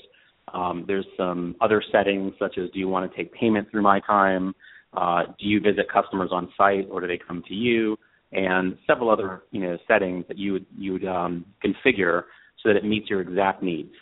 [0.55, 4.53] Um, there's some other settings such as do you want to take payment through MyTime?
[4.95, 7.97] Uh, do you visit customers on site or do they come to you?
[8.33, 12.25] And several other you know settings that you would you would um, configure
[12.63, 13.93] so that it meets your exact needs.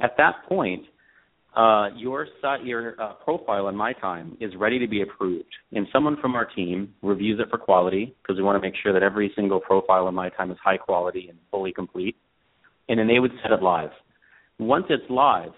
[0.00, 0.82] At that point,
[1.56, 2.26] uh, your
[2.64, 6.94] your uh, profile in MyTime is ready to be approved, and someone from our team
[7.02, 10.14] reviews it for quality because we want to make sure that every single profile in
[10.14, 12.16] MyTime is high quality and fully complete,
[12.88, 13.90] and then they would set it live.
[14.58, 15.52] Once it's live,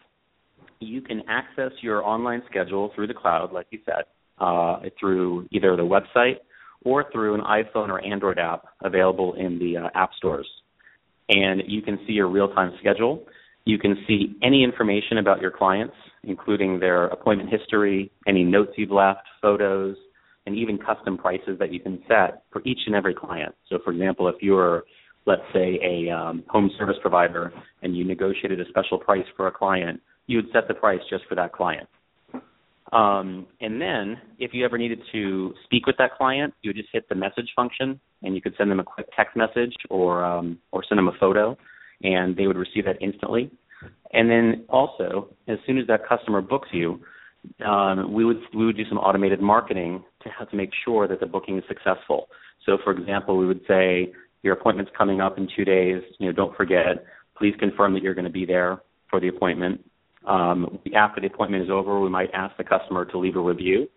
[0.79, 4.05] you can access your online schedule through the cloud, like you said,
[4.39, 6.37] uh, through either the website
[6.85, 10.49] or through an iPhone or Android app available in the uh, app stores,
[11.29, 13.25] and you can see your real-time schedule
[13.64, 18.90] you can see any information about your clients, including their appointment history, any notes you've
[18.90, 19.97] left, photos,
[20.47, 23.55] and even custom prices that you can set for each and every client.
[23.69, 24.85] So, for example, if you're,
[25.27, 29.53] let's say, a um, home service provider and you negotiated a special price for a
[29.53, 31.88] client, you would set the price just for that client.
[32.92, 36.88] Um, and then, if you ever needed to speak with that client, you would just
[36.92, 40.59] hit the message function, and you could send them a quick text message or um,
[40.72, 41.57] or send them a photo
[42.03, 43.50] and they would receive that instantly.
[44.12, 47.00] And then also, as soon as that customer books you,
[47.64, 51.20] um, we would we would do some automated marketing to have to make sure that
[51.20, 52.29] the booking is successful.
[52.66, 56.03] So, for example, we would say your appointment's coming up in two days.
[56.18, 57.05] You know, don't forget.
[57.38, 59.83] Please confirm that you're going to be there for the appointment.
[60.27, 63.89] Um, after the appointment is over, we might ask the customer to leave a review,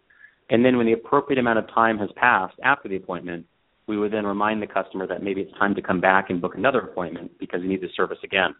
[0.50, 3.46] And then when the appropriate amount of time has passed after the appointment,
[3.88, 6.56] we would then remind the customer that maybe it's time to come back and book
[6.56, 8.56] another appointment because you need the service again.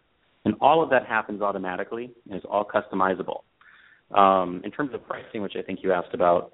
[0.46, 3.44] And all of that happens automatically and is all customizable.
[4.18, 6.54] Um, in terms of pricing, which I think you asked about,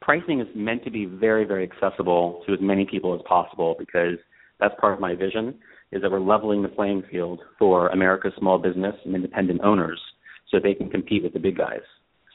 [0.00, 4.18] pricing is meant to be very, very accessible to as many people as possible because
[4.58, 5.54] that's part of my vision
[5.92, 10.00] is that we're leveling the playing field for America's small business and independent owners
[10.54, 11.80] so they can compete with the big guys.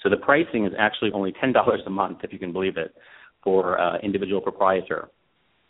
[0.03, 1.53] So the pricing is actually only $10
[1.85, 2.93] a month, if you can believe it,
[3.43, 5.09] for uh, individual proprietor.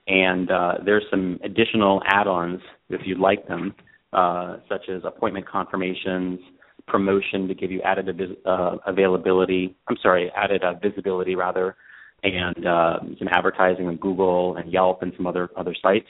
[0.07, 2.59] And uh, there's some additional add-ons
[2.89, 3.75] if you'd like them,
[4.13, 6.39] uh, such as appointment confirmations,
[6.87, 8.09] promotion to give you added
[8.45, 9.75] uh, availability.
[9.87, 11.75] I'm sorry, added uh, visibility rather,
[12.23, 16.07] and uh, some advertising on Google and Yelp and some other other sites.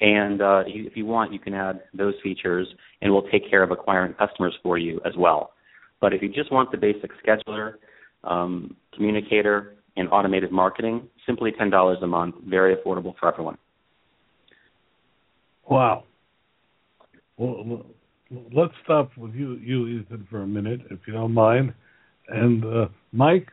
[0.00, 2.68] And uh, if you want, you can add those features,
[3.00, 5.52] and we'll take care of acquiring customers for you as well.
[6.00, 7.74] But if you just want the basic scheduler,
[8.24, 13.56] um, communicator, and automated marketing, simply $10 a month, very affordable for everyone.
[15.68, 16.04] Wow.
[17.38, 17.86] Well,
[18.52, 21.74] let's stop with you, you Ethan, for a minute, if you don't mind.
[22.28, 23.48] And uh, Mike,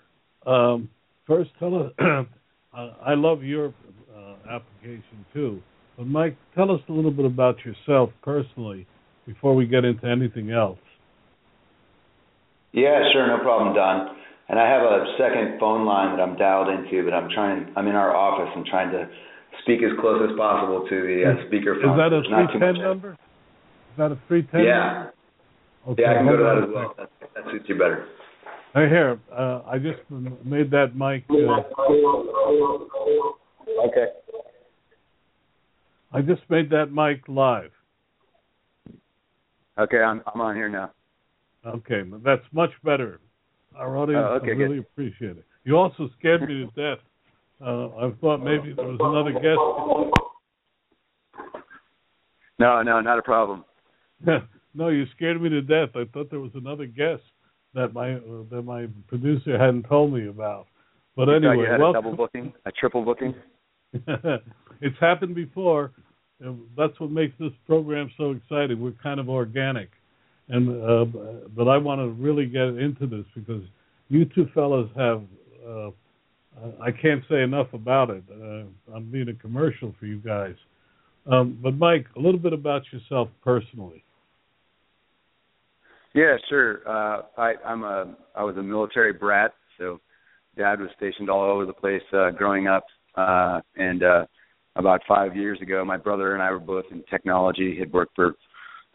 [0.46, 0.90] um,
[1.26, 1.92] first tell us.
[2.74, 3.74] I love your
[4.16, 5.62] uh, application too,
[5.96, 8.88] but Mike, tell us a little bit about yourself personally
[9.28, 10.80] before we get into anything else.
[12.74, 14.18] Yeah, sure, no problem, Don.
[14.50, 17.72] And I have a second phone line that I'm dialed into, but I'm trying.
[17.78, 19.08] I'm in our office and trying to
[19.62, 21.94] speak as close as possible to the uh, speakerphone.
[21.94, 23.12] Is that a three ten number?
[23.14, 24.64] Is that a three ten?
[24.64, 25.10] Yeah.
[25.88, 26.94] Okay, yeah, I can go to that as well.
[26.98, 28.08] That, that suits you better.
[28.74, 29.20] Hey, here.
[29.32, 30.00] Uh, I just
[30.44, 31.26] made that mic.
[31.30, 31.62] Uh,
[33.86, 34.06] Okay.
[36.12, 37.72] I just made that mic live.
[39.80, 40.92] Okay, I'm I'm on here now.
[41.66, 43.20] Okay, that's much better.
[43.76, 45.46] Our audience Oh, okay, really appreciate it.
[45.64, 47.04] You also scared me to death.
[47.66, 49.60] Uh, I thought maybe there was another guest.
[52.60, 53.64] No, no, not a problem.
[54.74, 55.90] no, you scared me to death.
[55.96, 57.24] I thought there was another guest
[57.74, 60.68] that my uh, that my producer hadn't told me about.
[61.16, 62.00] But You anyway, you had welcome.
[62.00, 63.34] a double booking, a triple booking.
[64.82, 65.92] it's happened before.
[66.40, 68.82] and That's what makes this program so exciting.
[68.82, 69.90] We're kind of organic,
[70.50, 71.06] and uh,
[71.56, 73.64] but I want to really get into this because
[74.10, 75.24] you two fellas have.
[75.68, 75.92] Uh,
[76.80, 78.24] I can't say enough about it.
[78.30, 80.54] Uh, I'm being a commercial for you guys.
[81.26, 84.04] Um, but Mike, a little bit about yourself personally.
[86.14, 86.82] Yeah, sure.
[86.88, 90.00] Uh, I, I'm a I was a military brat, so
[90.58, 92.86] dad was stationed all over the place uh, growing up.
[93.16, 94.26] Uh, and uh,
[94.76, 97.78] about five years ago, my brother and I were both in technology.
[97.80, 98.36] Had worked for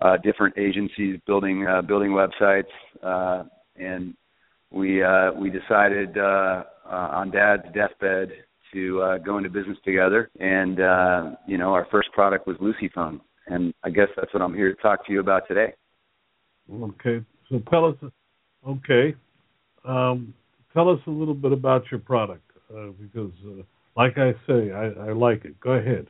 [0.00, 2.64] uh, different agencies building uh, building websites,
[3.02, 3.44] uh,
[3.76, 4.14] and
[4.70, 8.30] we uh, we decided uh, uh, on dad's deathbed
[8.72, 10.30] to uh, go into business together.
[10.40, 14.42] And uh, you know, our first product was Lucy Phone, and I guess that's what
[14.42, 15.74] I'm here to talk to you about today.
[16.70, 17.96] Okay, so tell us.
[18.66, 19.14] Okay,
[19.84, 20.34] um,
[20.74, 23.62] tell us a little bit about your product uh, because, uh,
[23.96, 25.58] like I say, I, I like it.
[25.60, 26.08] Go ahead.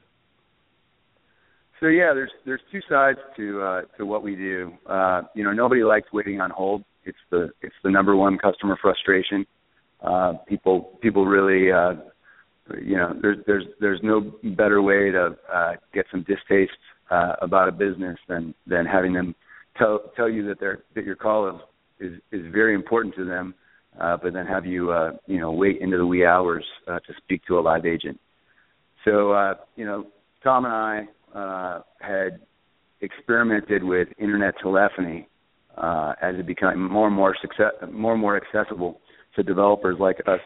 [1.80, 4.72] So yeah, there's there's two sides to uh, to what we do.
[4.86, 6.84] Uh, you know, nobody likes waiting on hold.
[7.04, 9.46] It's the it's the number one customer frustration.
[10.02, 11.94] Uh, people people really uh,
[12.82, 16.72] you know there's there's there's no better way to uh, get some distaste
[17.10, 19.34] uh, about a business than than having them
[19.76, 21.60] tell tell you that their that your call is
[22.00, 23.54] is, is very important to them,
[24.00, 27.12] uh, but then have you uh, you know wait into the wee hours uh, to
[27.18, 28.18] speak to a live agent.
[29.04, 30.06] So uh, you know,
[30.42, 32.40] Tom and I uh, had
[33.00, 35.28] experimented with internet telephony
[35.76, 39.00] uh, as it became more and more success, more and more accessible
[39.36, 40.40] to developers like us.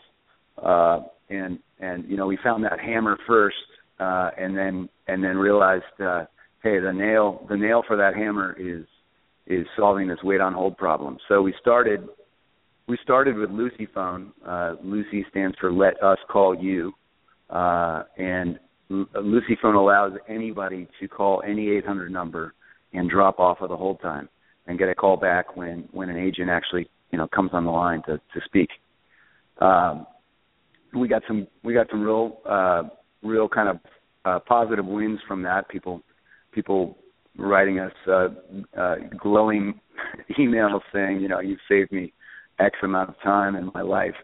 [0.63, 3.57] Uh, and and you know we found that hammer first,
[3.99, 6.25] uh, and then and then realized, uh,
[6.63, 8.85] hey, the nail the nail for that hammer is
[9.47, 11.17] is solving this wait on hold problem.
[11.29, 12.07] So we started
[12.87, 14.33] we started with Lucy Phone.
[14.47, 16.93] Uh, Lucy stands for Let Us Call You,
[17.49, 18.59] uh, and
[19.15, 22.55] Lucy Phone allows anybody to call any 800 number
[22.93, 24.29] and drop off of the hold time
[24.67, 27.71] and get a call back when when an agent actually you know comes on the
[27.71, 28.69] line to to speak.
[29.61, 30.07] Um,
[30.95, 32.83] we got some we got some real uh,
[33.23, 33.79] real kind of
[34.25, 35.69] uh, positive wins from that.
[35.69, 36.03] People
[36.53, 36.99] people
[37.39, 38.29] writing us uh,
[38.79, 39.81] uh, glowing
[40.39, 42.13] emails saying you know you've saved me
[42.59, 44.15] X amount of time in my life.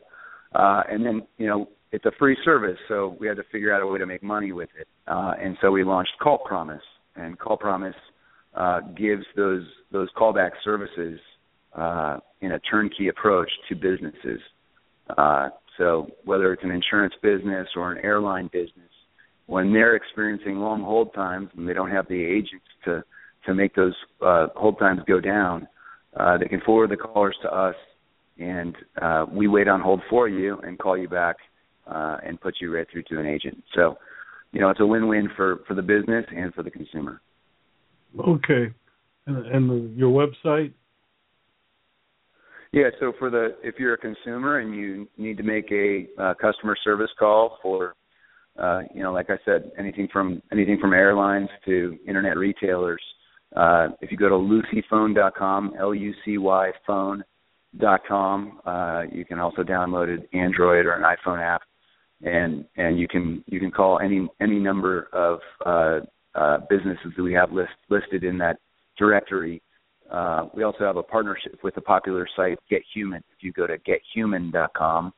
[0.55, 3.83] Uh, and then you know it's a free service, so we had to figure out
[3.83, 4.87] a way to make money with it.
[5.07, 6.83] Uh, and so we launched Call Promise,
[7.17, 7.97] and Call Promise
[8.55, 11.19] uh, gives those those callback services
[11.75, 14.41] uh, in a turnkey approach to businesses.
[15.17, 18.93] Uh, So whether it's an insurance business or an airline business,
[19.47, 23.03] when they're experiencing long hold times and they don't have the agents to
[23.47, 25.69] to make those uh, hold times go down,
[26.21, 27.77] uh, they can forward the callers to us,
[28.39, 28.77] and
[29.33, 31.37] we wait on hold for you and call you back
[31.89, 33.63] uh, and put you right through to an agent.
[33.75, 33.97] So,
[34.53, 37.21] you know, it's a win-win for for the business and for the consumer.
[38.19, 38.73] Okay,
[39.27, 40.73] and, and the, your website
[42.73, 46.35] yeah, so for the if you're a consumer and you need to make a uh,
[46.35, 47.95] customer service call for,
[48.59, 53.01] uh, you know, like I said, anything from anything from airlines to internet retailers,
[53.57, 60.85] uh, if you go to lucyphone.com, L-U-C-Y phone.com, uh, you can also download an Android
[60.85, 61.63] or an iPhone app,
[62.23, 66.01] and and you can you can call any any number of uh,
[66.39, 68.59] uh, businesses that we have list, listed in that
[68.99, 69.63] directory
[70.11, 73.23] uh, we also have a partnership with the popular site Get Human.
[73.37, 75.13] If you go to gethuman.com,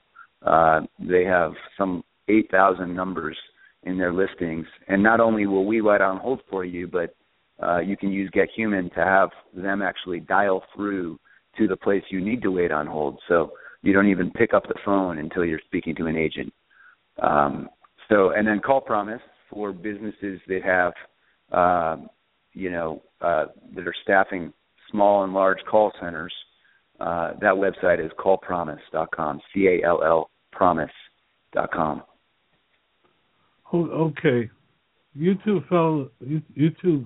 [0.44, 3.36] uh, they have some 8,000 numbers
[3.84, 4.66] in their listings.
[4.88, 7.14] And not only will we wait on hold for you, but
[7.62, 11.18] uh, you can use Get Human to have them actually dial through
[11.58, 13.20] to the place you need to wait on hold.
[13.28, 16.52] So you don't even pick up the phone until you're speaking to an agent.
[17.20, 17.68] Um,
[18.08, 20.92] so, and then Call Promise for businesses that have,
[21.52, 21.96] uh,
[22.52, 24.52] you know, uh, that are staffing
[24.90, 26.32] small and large call centers,
[27.00, 32.02] uh, that website is callpromise.com, C A L L promise.com.
[33.72, 34.50] Oh, okay.
[35.14, 37.04] You two fellow, you, you two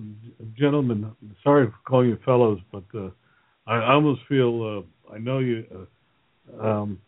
[0.57, 1.11] gentlemen.
[1.43, 3.09] Sorry for calling you fellows, but uh,
[3.65, 5.87] I almost feel uh, I know you.
[6.61, 6.99] Uh, um,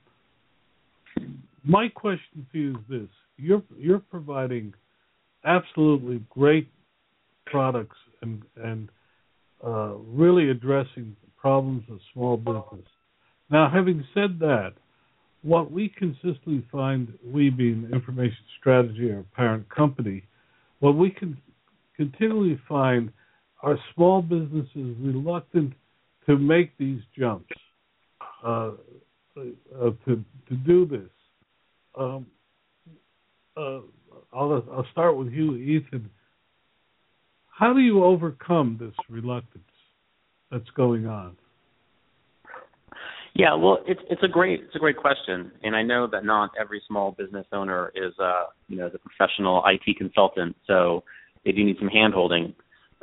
[1.68, 4.74] my question to you is this: You're you're providing
[5.44, 6.70] absolutely great
[7.46, 8.90] products and and
[9.66, 12.88] uh, really addressing problems of small business.
[13.50, 14.74] Now, having said that,
[15.42, 20.24] what we consistently find, we being Information Strategy, our parent company,
[20.80, 21.38] what we can
[21.96, 23.12] continually find
[23.64, 25.74] are small businesses reluctant
[26.28, 27.50] to make these jumps,
[28.44, 28.72] uh,
[29.38, 31.10] uh, to to do this.
[31.98, 32.28] Um,
[33.56, 33.80] uh,
[34.34, 36.10] I'll, I'll start with you, Ethan.
[37.48, 39.64] How do you overcome this reluctance
[40.52, 41.36] that's going on?
[43.34, 46.52] Yeah, well, it's it's a great it's a great question, and I know that not
[46.60, 51.04] every small business owner is uh you know the professional IT consultant, so
[51.46, 52.56] they do need some handholding.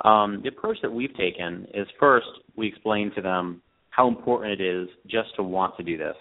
[0.05, 2.27] Um, the approach that we've taken is first
[2.57, 6.17] we explain to them how important it is just to want to do this.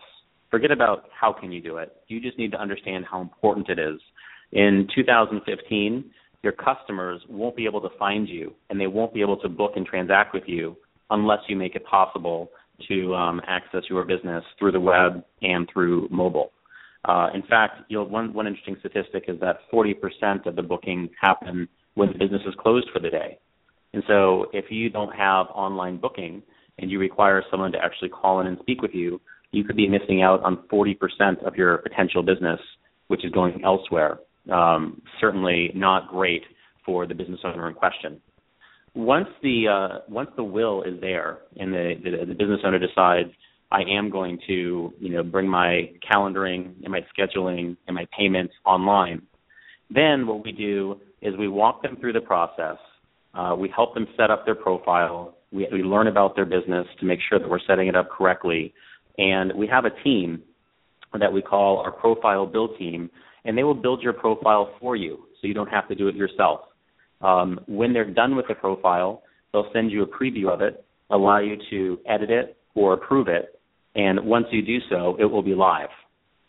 [0.53, 1.91] Forget about how can you do it.
[2.09, 3.99] You just need to understand how important it is.
[4.51, 6.11] In 2015,
[6.43, 9.71] your customers won't be able to find you and they won't be able to book
[9.77, 10.77] and transact with you
[11.09, 12.51] unless you make it possible
[12.87, 16.51] to um, access your business through the web and through mobile.
[17.03, 22.09] Uh, in fact, one, one interesting statistic is that 40% of the bookings happen when
[22.09, 23.39] the business is closed for the day.
[23.93, 26.43] And so if you don't have online booking
[26.77, 29.19] and you require someone to actually call in and speak with you,
[29.53, 30.97] you could be missing out on 40%
[31.45, 32.59] of your potential business,
[33.07, 34.19] which is going elsewhere
[34.51, 36.43] um, certainly not great
[36.85, 38.21] for the business owner in question.
[38.95, 43.29] Once the uh, once the will is there and the, the, the business owner decides
[43.71, 48.53] I am going to you know bring my calendaring and my scheduling and my payments
[48.65, 49.23] online,
[49.89, 52.77] then what we do is we walk them through the process.
[53.33, 55.35] Uh, we help them set up their profile.
[55.51, 58.73] We, we learn about their business to make sure that we're setting it up correctly,
[59.17, 60.41] and we have a team
[61.19, 63.09] that we call our profile build team
[63.45, 66.15] and they will build your profile for you, so you don't have to do it
[66.15, 66.61] yourself.
[67.21, 71.39] Um, when they're done with the profile, they'll send you a preview of it, allow
[71.39, 73.59] you to edit it or approve it,
[73.95, 75.89] and once you do so, it will be live.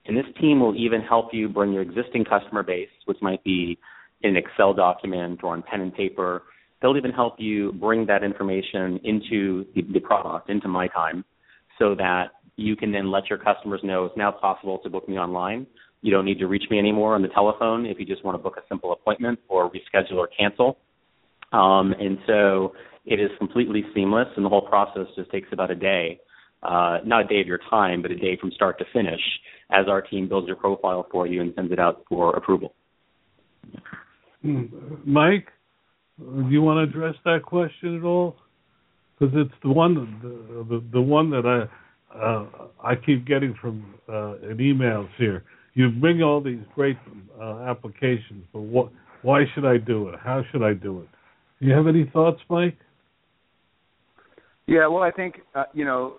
[0.07, 3.79] And this team will even help you bring your existing customer base, which might be
[4.23, 6.43] in an Excel document or on pen and paper.
[6.81, 11.25] They'll even help you bring that information into the, the product, into MyTime,
[11.79, 15.19] so that you can then let your customers know it's now possible to book me
[15.19, 15.67] online
[16.05, 18.43] you don't need to reach me anymore on the telephone if you just want to
[18.43, 20.77] book a simple appointment or reschedule or cancel.
[21.51, 22.75] Um, and so
[23.07, 26.21] it is completely seamless, and the whole process just takes about a day.
[26.63, 29.21] Uh, not a day of your time, but a day from start to finish
[29.71, 32.75] as our team builds your profile for you and sends it out for approval.
[34.43, 34.65] Hmm.
[35.07, 35.49] Mike,
[36.19, 38.37] do you want to address that question at all?
[39.19, 41.84] Because it's the one, the, the, the one that I
[42.15, 42.47] uh,
[42.83, 45.45] I keep getting from uh, in emails here
[45.75, 46.97] you bring all these great
[47.41, 48.91] uh, applications, but what?
[49.23, 50.19] Why should I do it?
[50.23, 51.09] How should I do it?
[51.61, 52.77] Do you have any thoughts, Mike?
[54.67, 56.15] Yeah, well, I think uh, you know,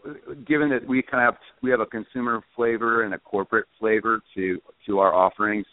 [0.47, 4.21] given that we kind of have, we have a consumer flavor and a corporate flavor
[4.35, 5.65] to to our offerings.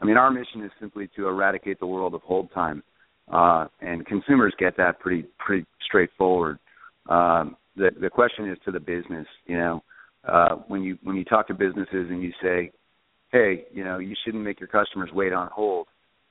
[0.00, 2.82] I mean, our mission is simply to eradicate the world of hold time,
[3.32, 6.58] uh, and consumers get that pretty pretty straightforward.
[7.08, 9.26] Um, the the question is to the business.
[9.46, 9.84] You know,
[10.26, 12.72] uh, when you when you talk to businesses and you say,
[13.32, 15.88] hey, you know, you shouldn't make your customers wait on hold.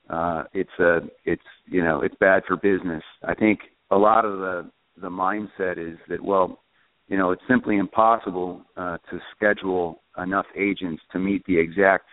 [0.08, 3.02] Uh, it's a it's you know it's bad for business.
[3.26, 4.70] I think a lot of the
[5.00, 6.60] the mindset is that well,
[7.08, 12.06] you know, it's simply impossible uh, to schedule enough agents to meet the exact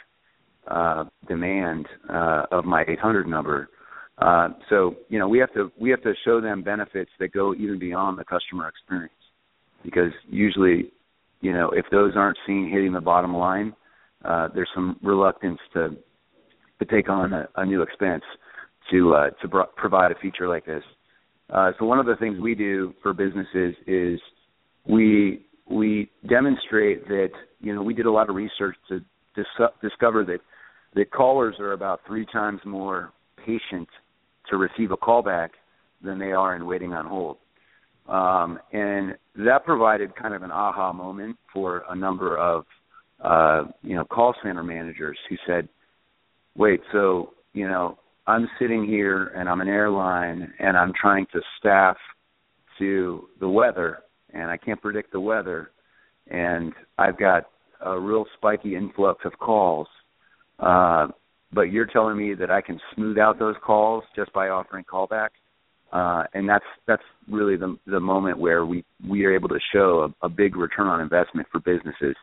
[0.68, 3.70] uh, demand uh, of my 800 number.
[4.18, 7.56] Uh, so you know we have to we have to show them benefits that go
[7.56, 9.14] even beyond the customer experience,
[9.84, 10.92] because usually,
[11.42, 13.74] you know, if those aren't seen hitting the bottom line,
[14.26, 15.90] uh, there's some reluctance to
[16.80, 18.24] to take on a, a new expense
[18.92, 20.84] to uh, to provide a feature like this.
[21.50, 24.20] Uh, so one of the things we do for businesses is
[24.88, 29.00] we we demonstrate that you know we did a lot of research to
[29.36, 29.46] dis-
[29.82, 30.40] discover that
[30.96, 33.12] that callers are about three times more
[33.46, 33.88] patient
[34.50, 35.50] to receive a callback
[36.02, 37.38] than they are in waiting on hold.
[38.10, 42.66] Um, and that provided kind of an aha moment for a number of
[43.24, 45.70] uh, you know call center managers who said,
[46.56, 48.00] "Wait, so you know
[48.30, 51.98] I'm sitting here and I'm an airline and I'm trying to staff
[52.78, 54.00] to the weather
[54.34, 55.72] and I can't predict the weather
[56.30, 57.46] and I've got
[57.84, 59.88] a real spiky influx of calls.
[60.60, 61.08] Uh,
[61.52, 65.30] but you're telling me that I can smooth out those calls just by offering callback.
[65.92, 70.14] Uh, and that's that's really the the moment where we we are able to show
[70.22, 72.16] a, a big return on investment for businesses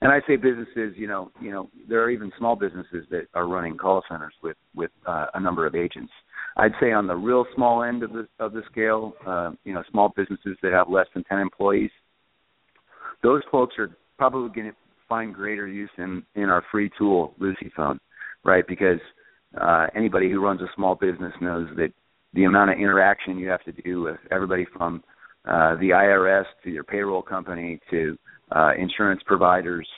[0.00, 3.48] and I say businesses, you know, you know, there are even small businesses that are
[3.48, 6.12] running call centers with with uh, a number of agents.
[6.56, 9.82] I'd say on the real small end of the of the scale, uh, you know,
[9.90, 11.90] small businesses that have less than ten employees,
[13.24, 14.76] those folks are probably going to
[15.08, 17.98] find greater use in in our free tool, Lucy Phone,
[18.44, 18.64] right?
[18.68, 19.00] Because
[19.60, 21.92] uh, anybody who runs a small business knows that
[22.34, 25.02] the amount of interaction you have to do with everybody from
[25.44, 28.18] uh, the IRS to your payroll company to
[28.54, 29.88] uh, insurance providers.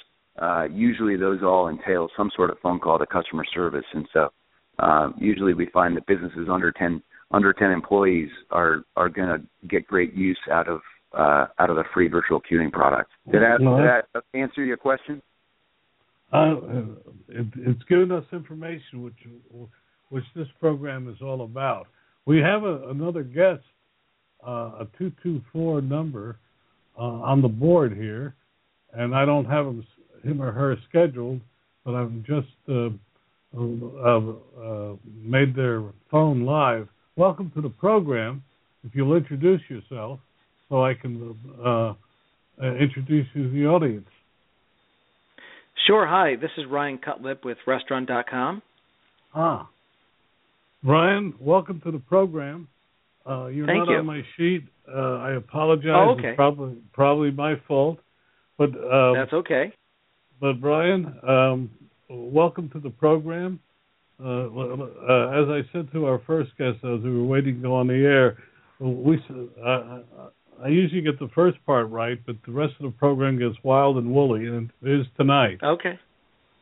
[0.41, 4.28] Uh, usually, those all entail some sort of phone call to customer service, and so
[4.78, 7.03] uh, usually we find that businesses under ten
[7.33, 10.81] under ten employees are are going to get great use out of
[11.12, 13.11] uh, out of the free virtual queuing product.
[13.31, 15.20] Did that, No, did that answer your question?
[16.33, 16.55] Uh,
[17.28, 19.18] it, it's given us information which
[20.11, 21.87] which this program is all about.
[22.31, 23.64] We have a, another guest,
[24.47, 26.39] uh, a two two four number
[26.97, 28.37] uh, on the board here,
[28.93, 29.85] and I don't have him,
[30.22, 31.41] him or her scheduled,
[31.85, 32.91] but I've just uh,
[33.59, 34.20] uh,
[34.62, 36.87] uh, made their phone live.
[37.16, 38.45] Welcome to the program.
[38.85, 40.20] If you'll introduce yourself,
[40.68, 41.95] so I can uh,
[42.62, 44.07] uh, introduce you to the audience.
[45.85, 46.07] Sure.
[46.07, 48.62] Hi, this is Ryan Cutlip with Restaurant.com.
[49.35, 49.68] Ah,
[50.83, 52.66] Ryan, welcome to the program.
[53.28, 53.99] Uh, you're Thank not you.
[53.99, 54.66] on my sheet.
[54.89, 55.93] Uh, I apologize.
[55.95, 56.28] Oh, okay.
[56.28, 57.99] It's probably probably my fault.
[58.57, 59.72] But um, That's okay.
[60.41, 61.70] but Brian, um,
[62.09, 63.61] welcome to the program.
[64.22, 67.74] Uh, uh, as I said to our first guest as we were waiting to go
[67.74, 68.39] on the air,
[68.81, 69.18] we
[69.62, 70.01] uh,
[70.62, 73.99] I usually get the first part right, but the rest of the program gets wild
[73.99, 75.59] and woolly, and it is tonight.
[75.62, 75.99] Okay.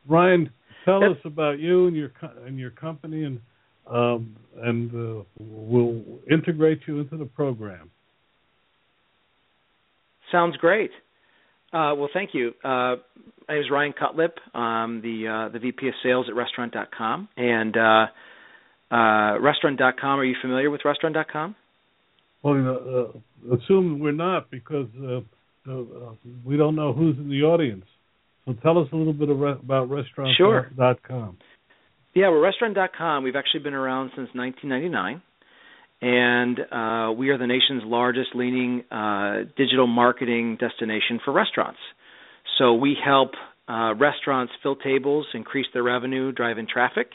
[0.07, 0.49] Ryan,
[0.83, 2.11] tell us about you and your
[2.45, 3.39] and your company, and
[3.89, 7.89] um, and uh, we'll integrate you into the program.
[10.31, 10.91] Sounds great.
[11.71, 12.49] Uh, well, thank you.
[12.63, 12.95] Uh,
[13.47, 14.37] my name is Ryan Cutlip.
[14.53, 17.29] I'm the uh, the VP of Sales at Restaurant.com.
[17.37, 20.19] And uh, uh, Restaurant.com.
[20.19, 21.55] Are you familiar with Restaurant.com?
[22.41, 23.11] Well, you know,
[23.49, 25.19] uh, assume we're not because uh,
[25.69, 26.13] uh,
[26.43, 27.85] we don't know who's in the audience.
[28.45, 30.71] So tell us a little bit about, about restaurant Sure.
[32.15, 33.23] Yeah, well, Restaurant.com.
[33.23, 35.21] We've actually been around since 1999,
[36.01, 41.77] and uh, we are the nation's largest leading uh, digital marketing destination for restaurants.
[42.57, 43.33] So we help
[43.67, 47.11] uh, restaurants fill tables, increase their revenue, drive in traffic,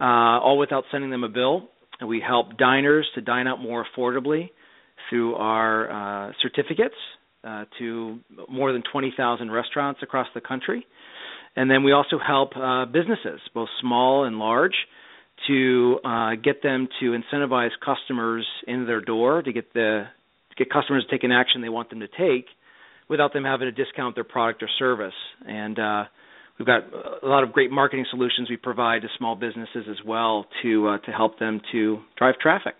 [0.00, 0.02] uh,
[0.42, 1.68] all without sending them a bill.
[2.00, 4.50] And we help diners to dine out more affordably
[5.08, 6.94] through our uh, certificates
[7.44, 10.86] uh, to more than 20,000 restaurants across the country.
[11.56, 14.74] And then we also help uh, businesses, both small and large,
[15.46, 20.04] to uh, get them to incentivize customers in their door to get the
[20.50, 22.46] to get customers to take an action they want them to take,
[23.08, 25.14] without them having to discount their product or service.
[25.46, 26.04] And uh,
[26.58, 26.82] we've got
[27.22, 30.98] a lot of great marketing solutions we provide to small businesses as well to uh,
[31.06, 32.74] to help them to drive traffic.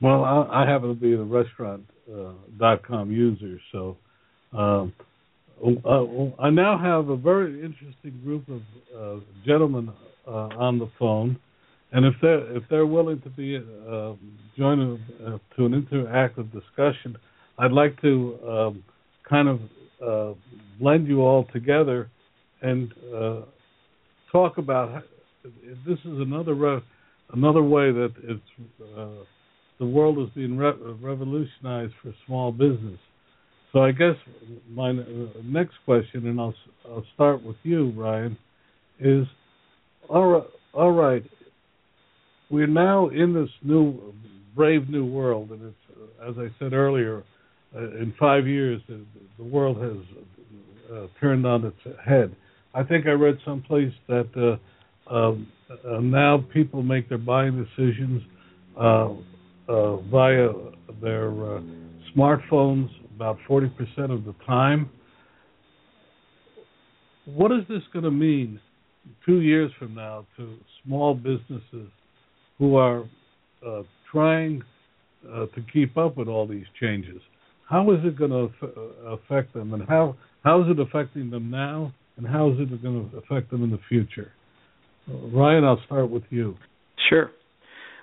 [0.00, 3.96] Well, I, I happen to be a restaurant uh, dot com user, so
[4.52, 4.92] um,
[5.62, 8.62] uh, I now have a very interesting group of
[8.96, 9.92] uh, gentlemen
[10.26, 11.38] uh, on the phone,
[11.92, 14.14] and if they're if they're willing to be uh,
[14.56, 17.16] join uh, to an interactive discussion,
[17.58, 18.84] I'd like to um,
[19.28, 19.60] kind of
[20.04, 20.34] uh,
[20.80, 22.10] blend you all together
[22.62, 23.40] and uh,
[24.32, 25.04] talk about.
[25.86, 26.84] This is another re-
[27.32, 29.26] another way that it's
[29.78, 32.98] the world is being re- revolutionized for small business.
[33.74, 34.14] So I guess
[34.70, 34.94] my uh,
[35.42, 36.54] next question, and I'll
[36.88, 38.38] I'll start with you, Ryan,
[39.00, 39.26] is
[40.08, 40.44] all right.
[40.72, 41.24] All right,
[42.50, 44.14] we're now in this new
[44.54, 45.98] brave new world, and it's
[46.28, 47.24] as I said earlier,
[47.74, 49.04] uh, in five years the,
[49.38, 52.34] the world has uh, turned on its head.
[52.74, 54.58] I think I read someplace that
[55.10, 58.22] uh, um, uh, now people make their buying decisions
[58.80, 59.08] uh,
[59.68, 60.48] uh, via
[61.00, 61.60] their uh,
[62.16, 63.70] smartphones about 40%
[64.10, 64.90] of the time.
[67.26, 68.60] What is this going to mean
[69.24, 71.90] two years from now to small businesses
[72.58, 73.04] who are
[73.66, 74.62] uh, trying
[75.26, 77.20] uh, to keep up with all these changes?
[77.68, 81.50] How is it going to uh, affect them, and how how is it affecting them
[81.50, 84.32] now, and how is it going to affect them in the future?
[85.08, 86.56] Ryan, I'll start with you.
[87.08, 87.30] Sure.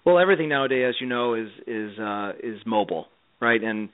[0.03, 3.05] Well, everything nowadays, as you know, is is uh, is mobile,
[3.39, 3.63] right?
[3.63, 3.89] And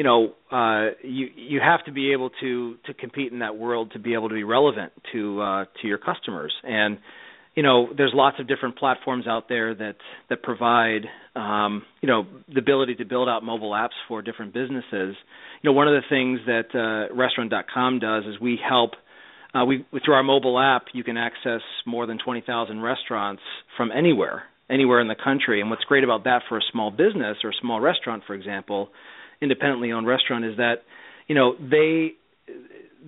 [0.00, 3.92] you know, uh, you you have to be able to to compete in that world
[3.92, 6.54] to be able to be relevant to uh, to your customers.
[6.64, 6.96] And
[7.54, 9.96] you know, there's lots of different platforms out there that
[10.30, 11.02] that provide
[11.36, 15.16] um, you know the ability to build out mobile apps for different businesses.
[15.60, 18.92] You know, one of the things that uh, Restaurant.com does is we help.
[19.54, 23.42] Uh, we through our mobile app, you can access more than 20,000 restaurants
[23.76, 25.60] from anywhere, anywhere in the country.
[25.60, 28.88] And what's great about that for a small business or a small restaurant, for example,
[29.42, 30.82] independently owned restaurant, is that
[31.26, 32.12] you know they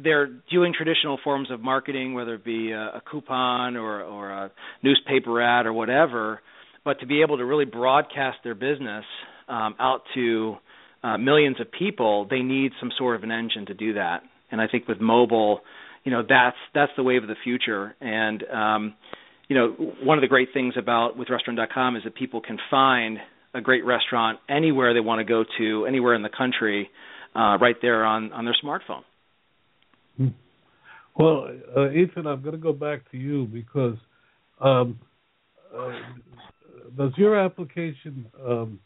[0.03, 4.51] they're doing traditional forms of marketing, whether it be a, a coupon or or a
[4.83, 6.41] newspaper ad or whatever,
[6.85, 9.05] but to be able to really broadcast their business
[9.49, 10.57] um, out to
[11.03, 14.23] uh, millions of people, they need some sort of an engine to do that.
[14.51, 15.61] And I think with mobile,
[16.05, 17.95] you know, that's that's the wave of the future.
[18.01, 18.95] And um,
[19.49, 19.69] you know,
[20.03, 23.19] one of the great things about with restaurant.com is that people can find
[23.55, 26.91] a great restaurant anywhere they want to go to, anywhere in the country,
[27.35, 29.03] uh, right there on on their smartphone.
[30.17, 30.29] Hmm.
[31.19, 33.97] Well, uh, Ethan, I'm going to go back to you because
[34.61, 34.99] um,
[35.77, 35.91] uh,
[36.97, 38.81] does your application um,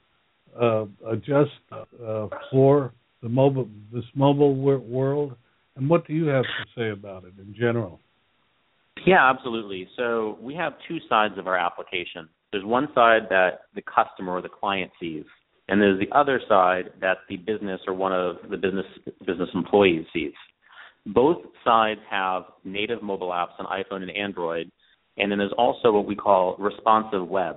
[0.61, 2.93] uh, adjust uh, for
[3.23, 5.37] the mobile this mobile world,
[5.77, 8.01] and what do you have to say about it in general?
[9.05, 9.89] Yeah, absolutely.
[9.97, 12.29] So we have two sides of our application.
[12.57, 15.25] There's one side that the customer or the client sees,
[15.69, 18.87] and there's the other side that the business or one of the business
[19.27, 20.33] business employees sees.
[21.05, 24.73] Both sides have native mobile apps on iPhone and Android,
[25.19, 27.57] and then there's also what we call responsive web.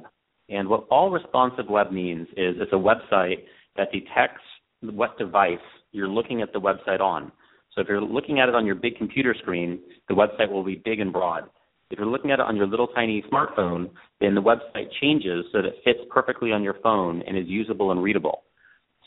[0.50, 3.46] And what all responsive web means is it's a website
[3.78, 4.44] that detects
[4.82, 5.58] what device
[5.94, 7.32] you're looking at the website on.
[7.74, 9.80] So if you're looking at it on your big computer screen,
[10.10, 11.46] the website will be big and broad.
[11.92, 13.90] If you're looking at it on your little tiny smartphone,
[14.22, 17.92] then the website changes so that it fits perfectly on your phone and is usable
[17.92, 18.44] and readable.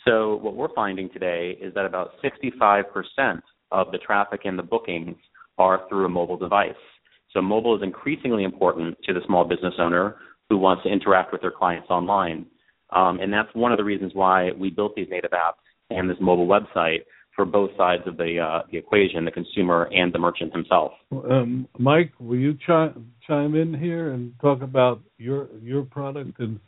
[0.05, 5.17] So what we're finding today is that about 65% of the traffic and the bookings
[5.59, 6.73] are through a mobile device.
[7.33, 10.17] So mobile is increasingly important to the small business owner
[10.49, 12.47] who wants to interact with their clients online.
[12.91, 16.17] Um, and that's one of the reasons why we built these native apps and this
[16.21, 17.03] mobile website
[17.35, 20.93] for both sides of the uh, the equation, the consumer and the merchant himself.
[21.13, 26.61] Um, Mike, will you chime chime in here and talk about your your product and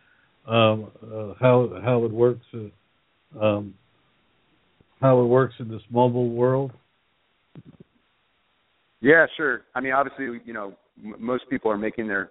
[0.46, 3.74] um, uh, how how it works uh, um,
[5.00, 6.72] how it works in this mobile world?
[9.00, 9.62] Yeah, sure.
[9.74, 12.30] I mean, obviously, you know, m- most people are making their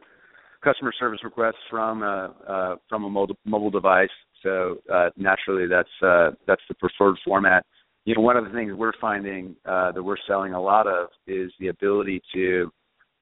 [0.63, 4.09] customer service requests from a uh, from a mobile mobile device,
[4.41, 7.65] so uh, naturally, that's uh, that's the preferred format
[8.05, 11.07] you know, one of the things we're finding uh, that we're selling a lot of
[11.25, 12.71] is the ability to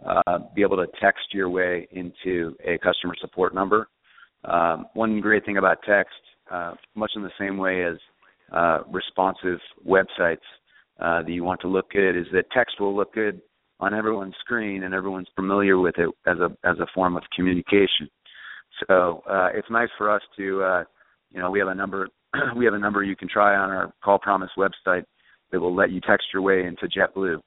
[0.05, 3.87] uh, be able to text your way into a customer support number.
[4.45, 6.15] Um, one great thing about text,
[6.49, 7.97] uh, much in the same way as
[8.51, 10.37] uh, responsive websites
[10.99, 13.39] uh, that you want to look good, is that text will look good
[13.79, 18.09] on everyone's screen and everyone's familiar with it as a as a form of communication.
[18.87, 20.83] So uh, it's nice for us to,
[21.29, 22.07] you know, we have a number
[22.55, 25.03] we have a number you can try on our Call Promise website
[25.51, 27.39] that will let you text your way into JetBlue.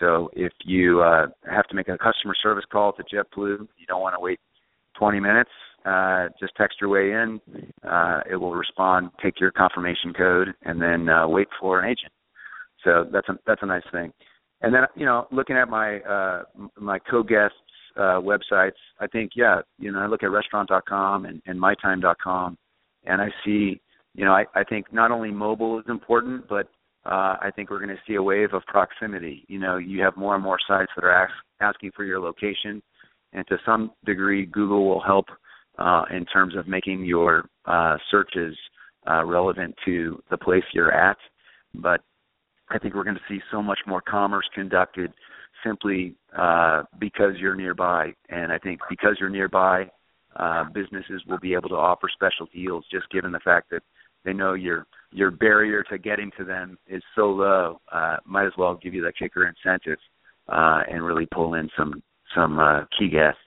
[0.00, 4.00] So if you uh, have to make a customer service call to JetBlue, you don't
[4.02, 4.40] want to wait
[4.98, 5.50] 20 minutes.
[5.84, 7.40] uh, just text your way in.
[7.88, 12.12] Uh, it will respond, take your confirmation code, and then uh, wait for an agent.
[12.84, 14.12] So that's a that's a nice thing.
[14.62, 16.42] And then you know, looking at my uh,
[16.78, 17.56] my co-guests
[17.96, 22.56] uh, websites, I think yeah, you know, I look at restaurant.com and, and mytime.com,
[23.04, 23.80] and I see,
[24.14, 26.68] you know, I, I think not only mobile is important, but
[27.04, 29.44] uh, I think we're going to see a wave of proximity.
[29.48, 32.82] You know, you have more and more sites that are ask, asking for your location,
[33.32, 35.26] and to some degree, Google will help
[35.78, 38.56] uh, in terms of making your uh, searches
[39.10, 41.18] uh, relevant to the place you're at.
[41.74, 42.00] But
[42.70, 45.12] I think we're going to see so much more commerce conducted
[45.64, 49.90] simply uh, because you're nearby, and I think because you're nearby,
[50.36, 53.82] uh, businesses will be able to offer special deals just given the fact that
[54.24, 57.80] they know your your barrier to getting to them is so low.
[57.92, 59.98] Uh, might as well give you that kicker incentive
[60.48, 62.02] uh, and really pull in some
[62.34, 63.40] some uh, key guests.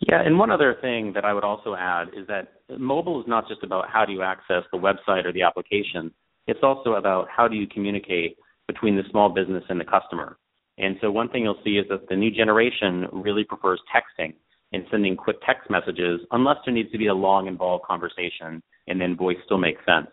[0.00, 3.48] Yeah, and one other thing that I would also add is that mobile is not
[3.48, 6.10] just about how do you access the website or the application.
[6.48, 8.36] It's also about how do you communicate
[8.66, 10.38] between the small business and the customer.
[10.78, 14.34] And so one thing you'll see is that the new generation really prefers texting
[14.72, 19.00] and sending quick text messages unless there needs to be a long involved conversation and
[19.00, 20.08] then voice still makes sense.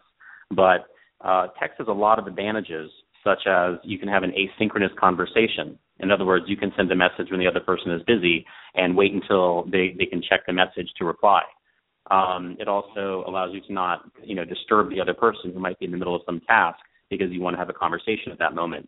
[0.52, 0.88] But
[1.22, 2.90] uh, text has a lot of advantages,
[3.24, 5.78] such as you can have an asynchronous conversation.
[6.00, 8.46] In other words, you can send a message when the other person is busy
[8.76, 11.42] and wait until they, they can check the message to reply.
[12.10, 15.78] Um, it also allows you to not, you know, disturb the other person who might
[15.78, 18.40] be in the middle of some task because you want to have a conversation at
[18.40, 18.88] that moment.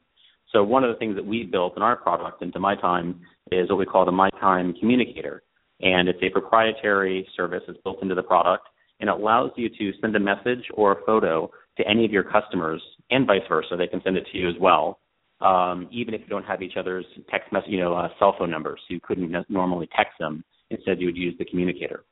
[0.52, 3.20] So one of the things that we built in our product into MyTime
[3.52, 5.44] is what we call the MyTime Communicator,
[5.82, 8.68] and it's a proprietary service that's built into the product,
[9.02, 12.24] and it allows you to send a message or a photo to any of your
[12.24, 13.76] customers, and vice versa.
[13.78, 14.99] They can send it to you as well,
[15.41, 18.52] um, even if you don't have each other's text message, you know, uh, cell phone
[18.52, 18.80] numbers.
[18.88, 20.43] You couldn't normally text them.
[20.70, 22.04] Instead, you would use the communicator.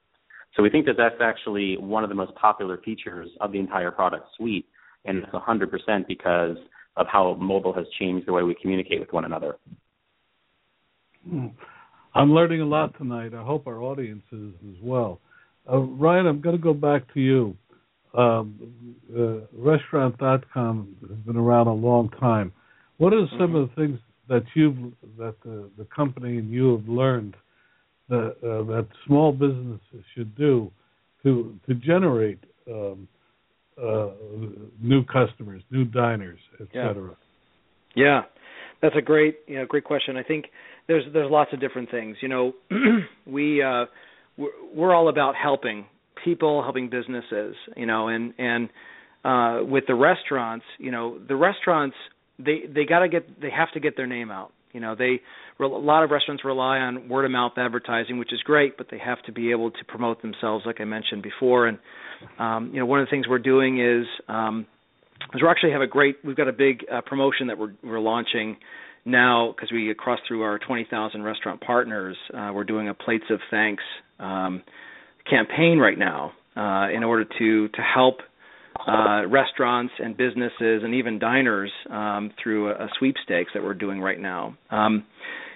[0.55, 3.91] So we think that that's actually one of the most popular features of the entire
[3.91, 4.65] product suite,
[5.05, 6.57] and it's 100% because
[6.97, 9.57] of how mobile has changed the way we communicate with one another.
[11.29, 11.47] Hmm.
[12.15, 13.33] I'm learning a lot tonight.
[13.33, 15.21] I hope our audience is as well.
[15.71, 17.55] Uh, Ryan, I'm going to go back to you.
[18.17, 18.73] Um,
[19.15, 22.51] uh, restaurant.com has been around a long time.
[22.97, 23.55] What are some mm-hmm.
[23.55, 23.99] of the things
[24.29, 24.77] that you've
[25.17, 27.35] that the, the company and you have learned
[28.09, 30.71] that uh, that small businesses should do
[31.23, 32.39] to to generate
[32.69, 33.07] um,
[33.81, 34.09] uh,
[34.81, 37.15] new customers, new diners, etc.
[37.95, 38.03] Yeah.
[38.03, 38.21] yeah,
[38.81, 40.17] that's a great you know, great question.
[40.17, 40.45] I think
[40.87, 42.17] there's there's lots of different things.
[42.21, 42.53] You know,
[43.25, 43.85] we uh,
[44.39, 45.85] we're, we're all about helping
[46.23, 47.55] people, helping businesses.
[47.75, 48.69] You know, and and
[49.23, 51.95] uh, with the restaurants, you know, the restaurants
[52.39, 54.51] they they got to get they have to get their name out.
[54.71, 55.21] You know, they
[55.59, 58.99] a lot of restaurants rely on word of mouth advertising, which is great, but they
[58.99, 61.67] have to be able to promote themselves, like I mentioned before.
[61.67, 61.79] And
[62.37, 64.67] um, you know, one of the things we're doing is um,
[65.33, 67.99] is we actually have a great we've got a big uh, promotion that we're we're
[67.99, 68.57] launching
[69.05, 72.17] now because we crossed through our 20,000 restaurant partners.
[72.33, 73.83] Uh, we're doing a plates of thanks
[74.19, 74.63] um,
[75.29, 78.19] campaign right now uh, in order to to help
[78.87, 83.99] uh, restaurants and businesses and even diners um, through a, a, sweepstakes that we're doing
[83.99, 84.55] right now.
[84.71, 85.05] Um,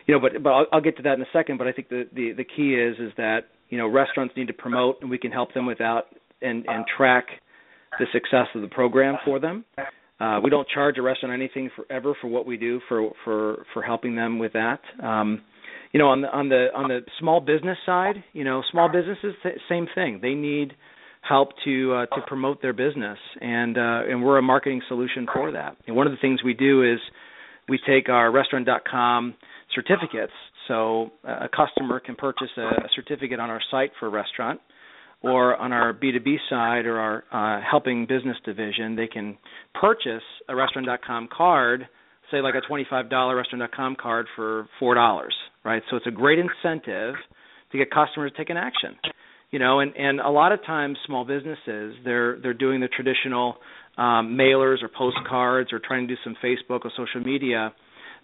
[0.05, 1.57] you know, but but I'll, I'll, get to that in a second.
[1.57, 4.53] But I think the, the the key is is that you know restaurants need to
[4.53, 6.07] promote, and we can help them without
[6.41, 7.27] and and track
[7.99, 9.63] the success of the program for them.
[10.23, 13.81] Uh, we don't charge a restaurant anything forever for what we do for for for
[13.81, 14.79] helping them with that.
[15.03, 15.41] Um,
[15.91, 19.33] you know, on the on the on the small business side, you know, small businesses
[19.67, 20.19] same thing.
[20.21, 20.73] They need
[21.27, 25.51] help to uh, to promote their business, and uh, and we're a marketing solution for
[25.51, 25.75] that.
[25.87, 26.99] And one of the things we do is
[27.67, 29.35] we take our Restaurant.com
[29.75, 30.33] certificates,
[30.69, 34.61] so a customer can purchase a, a certificate on our site for a restaurant,
[35.23, 39.37] or on our B2B side or our uh, helping business division, they can
[39.79, 41.87] purchase a Restaurant.com card,
[42.29, 45.81] say like a $25 Restaurant.com card for four dollars, right?
[45.89, 47.15] So it's a great incentive
[47.71, 48.95] to get customers to take an action
[49.53, 53.55] you know and and a lot of times small businesses they're they're doing the traditional
[53.97, 57.71] um mailers or postcards or trying to do some facebook or social media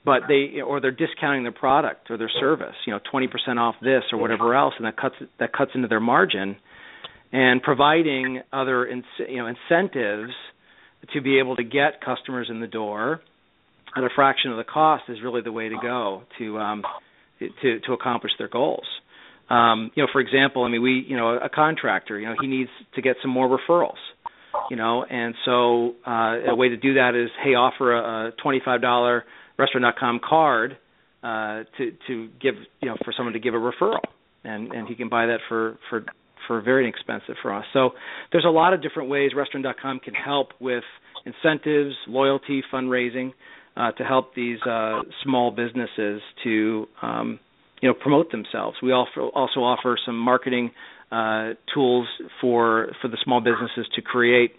[0.03, 4.03] but they or they're discounting their product or their service you know 20% off this
[4.11, 6.57] or whatever else and that cuts that cuts into their margin
[7.31, 10.33] and providing other in, you know incentives
[11.13, 13.21] to be able to get customers in the door
[13.95, 16.83] at a fraction of the cost is really the way to go to um
[17.39, 18.85] to to accomplish their goals.
[19.49, 22.45] Um, you know, for example, I mean, we, you know, a contractor, you know, he
[22.45, 23.97] needs to get some more referrals,
[24.69, 28.31] you know, and so uh, a way to do that is, hey, offer a, a
[28.43, 29.25] twenty-five dollar
[29.57, 30.77] Restaurant.com card
[31.23, 33.99] uh, to to give, you know, for someone to give a referral,
[34.43, 36.05] and and he can buy that for for
[36.49, 37.63] for very inexpensive for us.
[37.73, 37.91] So
[38.31, 40.83] there's a lot of different ways Restaurant.com can help with
[41.25, 43.33] incentives, loyalty, fundraising
[43.77, 47.39] uh, to help these uh, small businesses to um,
[47.81, 48.77] you know promote themselves.
[48.81, 50.71] We also also offer some marketing
[51.11, 52.07] uh, tools
[52.41, 54.53] for for the small businesses to create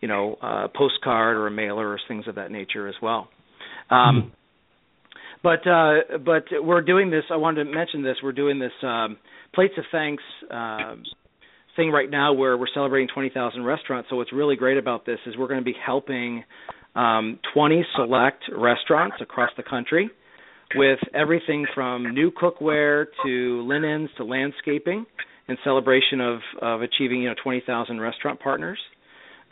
[0.00, 3.28] you know a postcard or a mailer or things of that nature as well.
[3.88, 4.32] Um,
[5.42, 7.24] but uh, but we're doing this.
[7.30, 8.16] I wanted to mention this.
[8.22, 9.16] We're doing this um,
[9.54, 10.96] plates of thanks uh,
[11.76, 14.08] thing right now where we're celebrating 20,000 restaurants.
[14.10, 16.44] So what's really great about this is we're going to be helping
[16.94, 20.10] um, 20 select restaurants across the country
[20.74, 25.06] with everything from new cookware to linens to landscaping
[25.48, 28.78] in celebration of, of achieving you know 20,000 restaurant partners.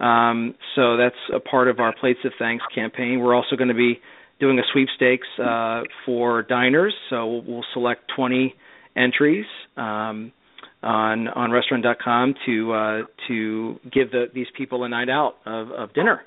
[0.00, 3.20] Um, so that's a part of our Plates of Thanks campaign.
[3.20, 4.00] We're also going to be
[4.40, 6.94] doing a sweepstakes uh, for diners.
[7.10, 8.54] So we'll select 20
[8.96, 9.46] entries
[9.76, 10.32] um,
[10.84, 15.94] on on Restaurant.com to uh, to give the, these people a night out of, of
[15.94, 16.20] dinner.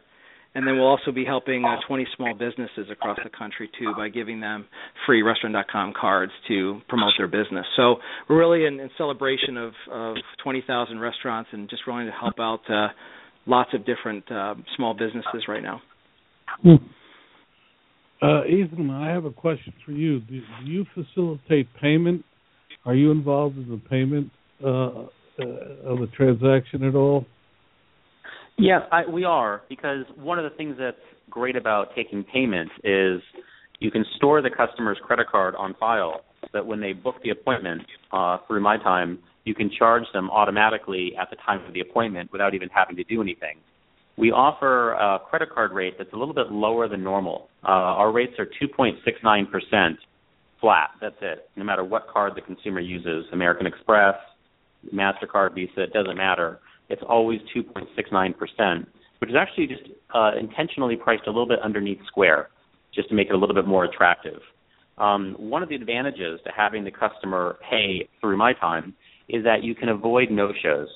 [0.56, 4.10] And then we'll also be helping uh, 20 small businesses across the country too by
[4.10, 4.66] giving them
[5.06, 7.66] free Restaurant.com cards to promote their business.
[7.76, 7.98] So
[8.28, 12.62] we're really in, in celebration of, of 20,000 restaurants and just willing to help out
[12.72, 12.88] uh,
[13.46, 15.80] lots of different uh, small businesses right now.
[16.64, 16.76] Hmm.
[18.20, 20.22] Uh, Ethan, I have a question for you.
[20.22, 22.26] Do, do, you facilitate payment?
[22.84, 24.32] Are you involved in the payment
[24.64, 27.26] of the transaction at all?
[28.58, 30.98] Yes, I, we are because one of the things that's
[31.30, 33.22] great about taking payments is
[33.80, 37.30] you can store the customer's credit card on file so that when they book the
[37.30, 42.32] appointment uh, through MyTime, you can charge them automatically at the time of the appointment
[42.32, 43.58] without even having to do anything.
[44.18, 47.50] We offer a credit card rate that's a little bit lower than normal.
[47.64, 47.68] Uh,
[48.02, 49.98] our rates are 2.69%
[50.60, 50.90] flat.
[51.00, 51.50] That's it.
[51.56, 54.16] No matter what card the consumer uses, American Express,
[54.94, 56.60] Mastercard, Visa, it doesn't matter.
[56.90, 58.86] It's always 2.69%,
[59.20, 62.50] which is actually just uh, intentionally priced a little bit underneath Square,
[62.94, 64.40] just to make it a little bit more attractive.
[64.98, 68.94] Um, one of the advantages to having the customer pay through MyTime
[69.30, 70.88] is that you can avoid no-shows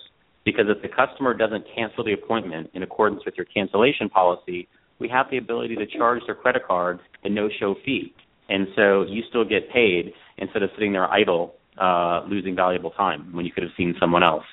[0.43, 4.67] because if the customer doesn't cancel the appointment in accordance with your cancellation policy,
[4.99, 8.13] we have the ability to charge their credit card a no-show fee,
[8.49, 13.33] and so you still get paid instead of sitting there idle, uh, losing valuable time
[13.33, 14.43] when you could have seen someone else.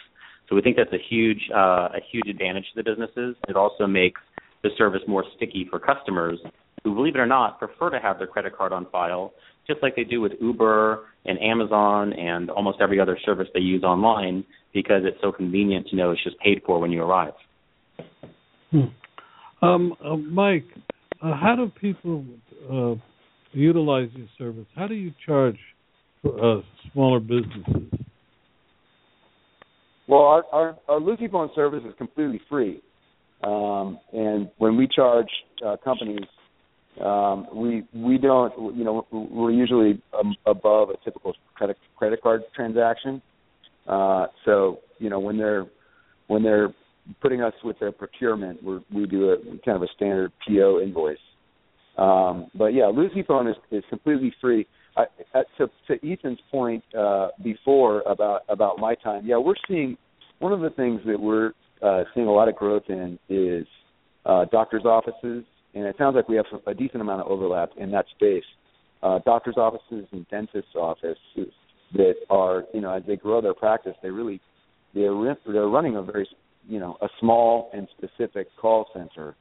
[0.49, 3.37] So we think that's a huge uh, a huge advantage to the businesses.
[3.49, 4.21] It also makes
[4.63, 6.39] the service more sticky for customers
[6.85, 9.33] who, believe it or not, prefer to have their credit card on file,
[9.67, 13.83] just like they do with Uber and Amazon and almost every other service they use
[13.83, 17.35] online, because it's so convenient to know it's just paid for when you arrive.
[18.71, 18.81] Hmm.
[19.61, 20.67] Um, uh, Mike,
[21.21, 22.25] uh, how do people
[22.73, 22.95] uh,
[23.53, 24.67] utilize your service?
[24.77, 25.59] How do you charge
[26.25, 26.61] uh,
[26.93, 27.89] smaller businesses?
[30.07, 32.81] Well, our our, our Lucy phone service is completely free,
[33.43, 35.29] um, and when we charge
[35.65, 36.27] uh, companies,
[37.05, 42.43] um, we we don't you know we're usually um, above a typical credit credit card
[42.55, 43.21] transaction.
[43.87, 45.67] Uh, so you know when they're
[46.29, 46.75] when they're
[47.21, 51.19] putting us with their procurement, we we do a kind of a standard PO invoice.
[51.99, 54.67] Um, but yeah, Lucy phone is, is completely free.
[54.99, 59.97] I, to, to Ethan's point uh, before about about MyTime, yeah, we're seeing
[60.41, 63.67] one of the things that we're uh, seeing a lot of growth in is
[64.27, 65.45] uh, doctors' offices,
[65.75, 68.45] and it sounds like we have a decent amount of overlap in that space.
[69.03, 71.53] Uh, doctors' offices and dentists' offices
[71.95, 74.41] that are, you know, as they grow their practice, they really
[74.95, 75.15] they're
[75.47, 76.29] they're running a very,
[76.69, 79.37] you know, a small and specific call center,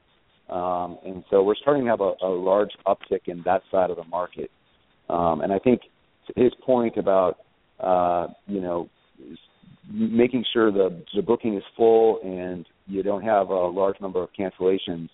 [0.48, 3.96] um, and so we're starting to have a, a large uptick in that side of
[3.96, 4.50] the market.
[5.08, 5.82] Um, and I think
[6.36, 7.38] his point about
[7.80, 8.88] uh, you know
[9.90, 14.28] making sure the the booking is full and you don't have a large number of
[14.38, 15.08] cancellations,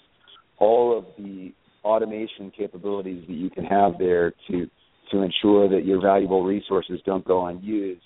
[0.59, 1.53] all of the
[1.85, 4.69] automation capabilities that you can have there to
[5.11, 8.01] to ensure that your valuable resources don't go unused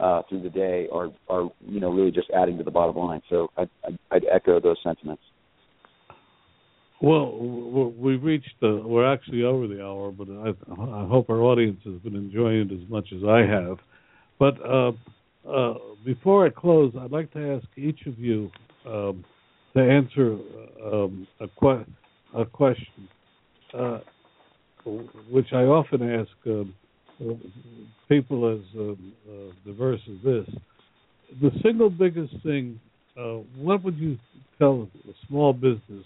[0.00, 3.22] uh, through the day are are you know really just adding to the bottom line.
[3.30, 3.70] So I'd,
[4.10, 5.22] I'd echo those sentiments.
[7.02, 7.34] Well,
[7.96, 8.82] we've reached the.
[8.84, 12.72] We're actually over the hour, but I, I hope our audience has been enjoying it
[12.72, 13.78] as much as I have.
[14.38, 14.92] But uh,
[15.48, 15.74] uh,
[16.04, 18.50] before I close, I'd like to ask each of you
[18.86, 19.24] um,
[19.74, 20.36] to answer
[20.84, 21.86] um, a, que-
[22.34, 23.08] a, question,
[23.72, 24.00] uh,
[25.30, 26.74] which I often ask um,
[28.10, 30.54] people as um, uh, diverse as this.
[31.40, 32.78] The single biggest thing,
[33.18, 34.18] uh, what would you
[34.58, 36.04] tell a small business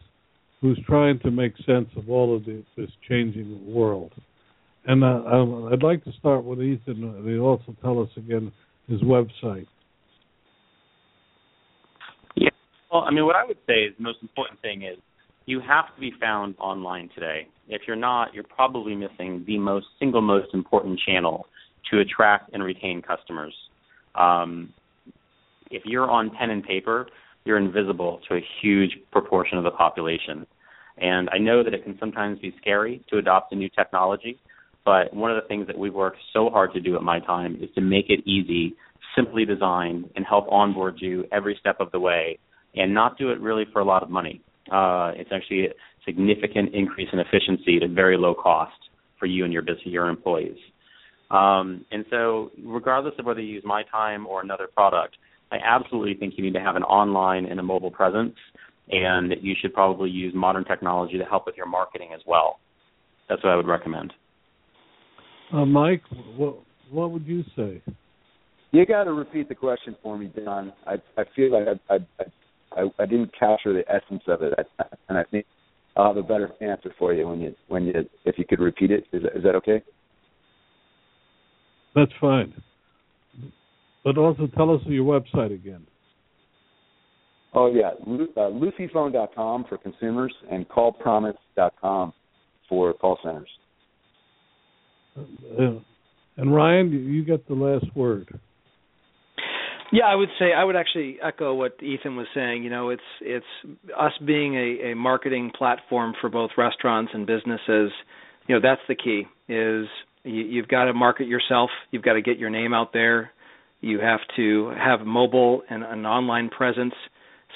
[0.64, 4.10] who's trying to make sense of all of the, this changing world.
[4.86, 7.22] And uh, I'd like to start with Ethan.
[7.26, 8.50] He also tell us again
[8.88, 9.66] his website.
[12.34, 12.48] Yeah.
[12.90, 14.96] Well, I mean, what I would say is the most important thing is
[15.44, 17.46] you have to be found online today.
[17.68, 21.44] If you're not, you're probably missing the most single most important channel
[21.90, 23.54] to attract and retain customers.
[24.14, 24.72] Um,
[25.70, 27.06] if you're on pen and paper,
[27.44, 30.46] you're invisible to a huge proportion of the population.
[30.98, 34.38] And I know that it can sometimes be scary to adopt a new technology,
[34.84, 37.68] but one of the things that we've worked so hard to do at MyTime is
[37.74, 38.74] to make it easy,
[39.16, 42.38] simply design, and help onboard you every step of the way,
[42.74, 44.40] and not do it really for a lot of money.
[44.70, 45.70] Uh, it's actually a
[46.04, 48.72] significant increase in efficiency at very low cost
[49.18, 50.56] for you and your business, your employees.
[51.30, 55.16] Um, and so, regardless of whether you use MyTime or another product,
[55.50, 58.34] I absolutely think you need to have an online and a mobile presence,
[58.90, 62.58] and you should probably use modern technology to help with your marketing as well.
[63.28, 64.12] That's what I would recommend.
[65.52, 66.02] Uh, Mike,
[66.36, 66.58] what
[66.90, 67.82] what would you say?
[68.72, 70.72] You got to repeat the question for me, Don.
[70.86, 72.24] I I feel like I I
[72.76, 75.46] I, I didn't capture the essence of it, I, and I think
[75.96, 78.90] I'll have a better answer for you when you when you if you could repeat
[78.90, 79.04] it.
[79.12, 79.82] Is that, is that okay?
[81.94, 82.52] That's fine.
[84.04, 85.86] But also tell us your website again.
[87.54, 87.90] Oh yeah,
[88.36, 92.12] uh, LucyPhone.com for consumers and CallPromise.com
[92.68, 93.48] for call centers.
[95.16, 95.78] Uh,
[96.36, 98.40] and Ryan, you got the last word.
[99.92, 102.64] Yeah, I would say I would actually echo what Ethan was saying.
[102.64, 103.46] You know, it's it's
[103.96, 107.92] us being a, a marketing platform for both restaurants and businesses.
[108.48, 109.22] You know, that's the key.
[109.48, 109.86] Is
[110.24, 111.70] you, you've got to market yourself.
[111.92, 113.30] You've got to get your name out there.
[113.80, 116.94] You have to have mobile and an online presence,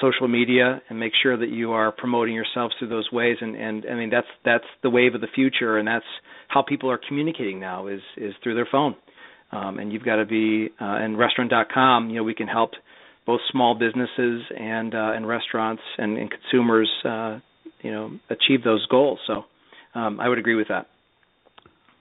[0.00, 3.36] social media, and make sure that you are promoting yourself through those ways.
[3.40, 6.04] And, and I mean, that's that's the wave of the future, and that's
[6.48, 8.96] how people are communicating now is is through their phone.
[9.50, 12.10] Um, and you've got to be uh, and restaurant.com.
[12.10, 12.72] You know, we can help
[13.26, 17.38] both small businesses and uh, and restaurants and, and consumers, uh,
[17.82, 19.18] you know, achieve those goals.
[19.26, 19.44] So,
[19.94, 20.86] um, I would agree with that.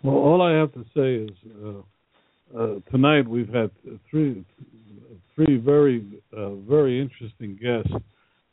[0.04, 3.72] Well, all I have to say is uh, uh, tonight we've had
[4.10, 4.46] three
[5.38, 6.04] three very
[6.36, 7.94] uh, very interesting guests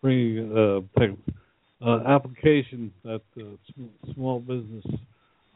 [0.03, 1.11] bringing uh, tech,
[1.85, 3.45] uh, applications that uh,
[4.13, 4.85] small business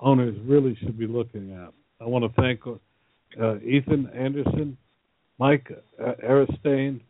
[0.01, 1.73] owners really should be looking at.
[2.01, 4.79] I want to thank uh, Ethan Anderson,
[5.39, 5.71] Mike
[6.01, 7.01] Oristian,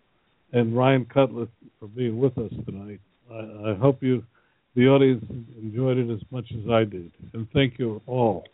[0.53, 1.47] and Ryan Cutler
[1.79, 3.01] for being with us tonight.
[3.31, 4.25] I, I hope you,
[4.75, 5.25] the audience,
[5.63, 8.45] enjoyed it as much as I did, and thank you all.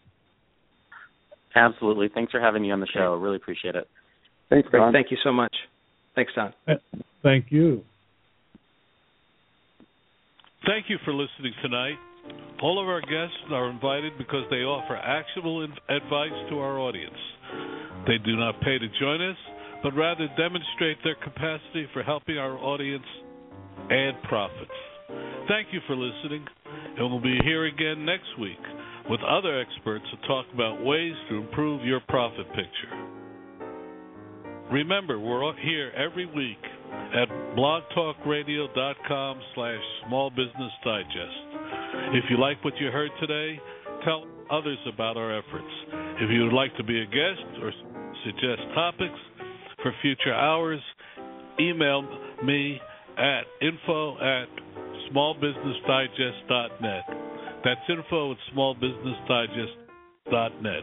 [1.55, 2.11] Absolutely.
[2.12, 3.15] Thanks for having me on the show.
[3.15, 3.89] Really appreciate it.
[4.55, 4.92] Thanks, Don.
[4.92, 5.55] Thank you so much.
[6.14, 6.55] Thanks, Don.
[7.24, 7.82] Thank you.
[10.64, 11.98] Thank you for listening tonight.
[12.62, 17.18] All of our guests are invited because they offer actionable advice to our audience.
[18.07, 19.36] They do not pay to join us,
[19.82, 23.05] but rather demonstrate their capacity for helping our audience
[23.90, 24.70] add profits.
[25.48, 26.46] Thank you for listening,
[26.96, 28.62] and we'll be here again next week
[29.11, 33.24] with other experts to talk about ways to improve your profit picture.
[34.73, 36.59] Remember, we're here every week
[37.15, 41.37] at blogtalkradio.com slash small business digest.
[42.15, 43.61] If you like what you heard today,
[44.05, 45.71] tell others about our efforts.
[46.21, 47.73] If you would like to be a guest or
[48.25, 49.19] suggest topics
[49.83, 50.81] for future hours,
[51.61, 52.03] email
[52.43, 52.81] me
[53.19, 54.49] at info at
[55.12, 57.05] smallbusinessdigest.net.
[57.65, 60.83] That's info at smallbusinessdigest.net.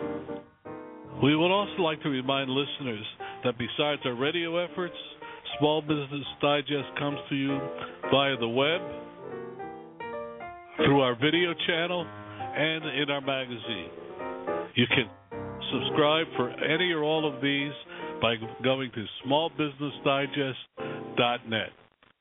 [1.23, 3.05] We would also like to remind listeners
[3.43, 4.95] that besides our radio efforts,
[5.59, 7.59] Small Business Digest comes to you
[8.11, 8.81] via the web,
[10.77, 13.89] through our video channel, and in our magazine.
[14.75, 15.09] You can
[15.71, 17.71] subscribe for any or all of these
[18.21, 21.69] by going to smallbusinessdigest.net.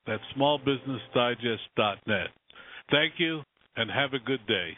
[0.06, 2.28] That's smallbusinessdigest.net.
[2.90, 3.42] Thank you
[3.76, 4.76] and have a good day.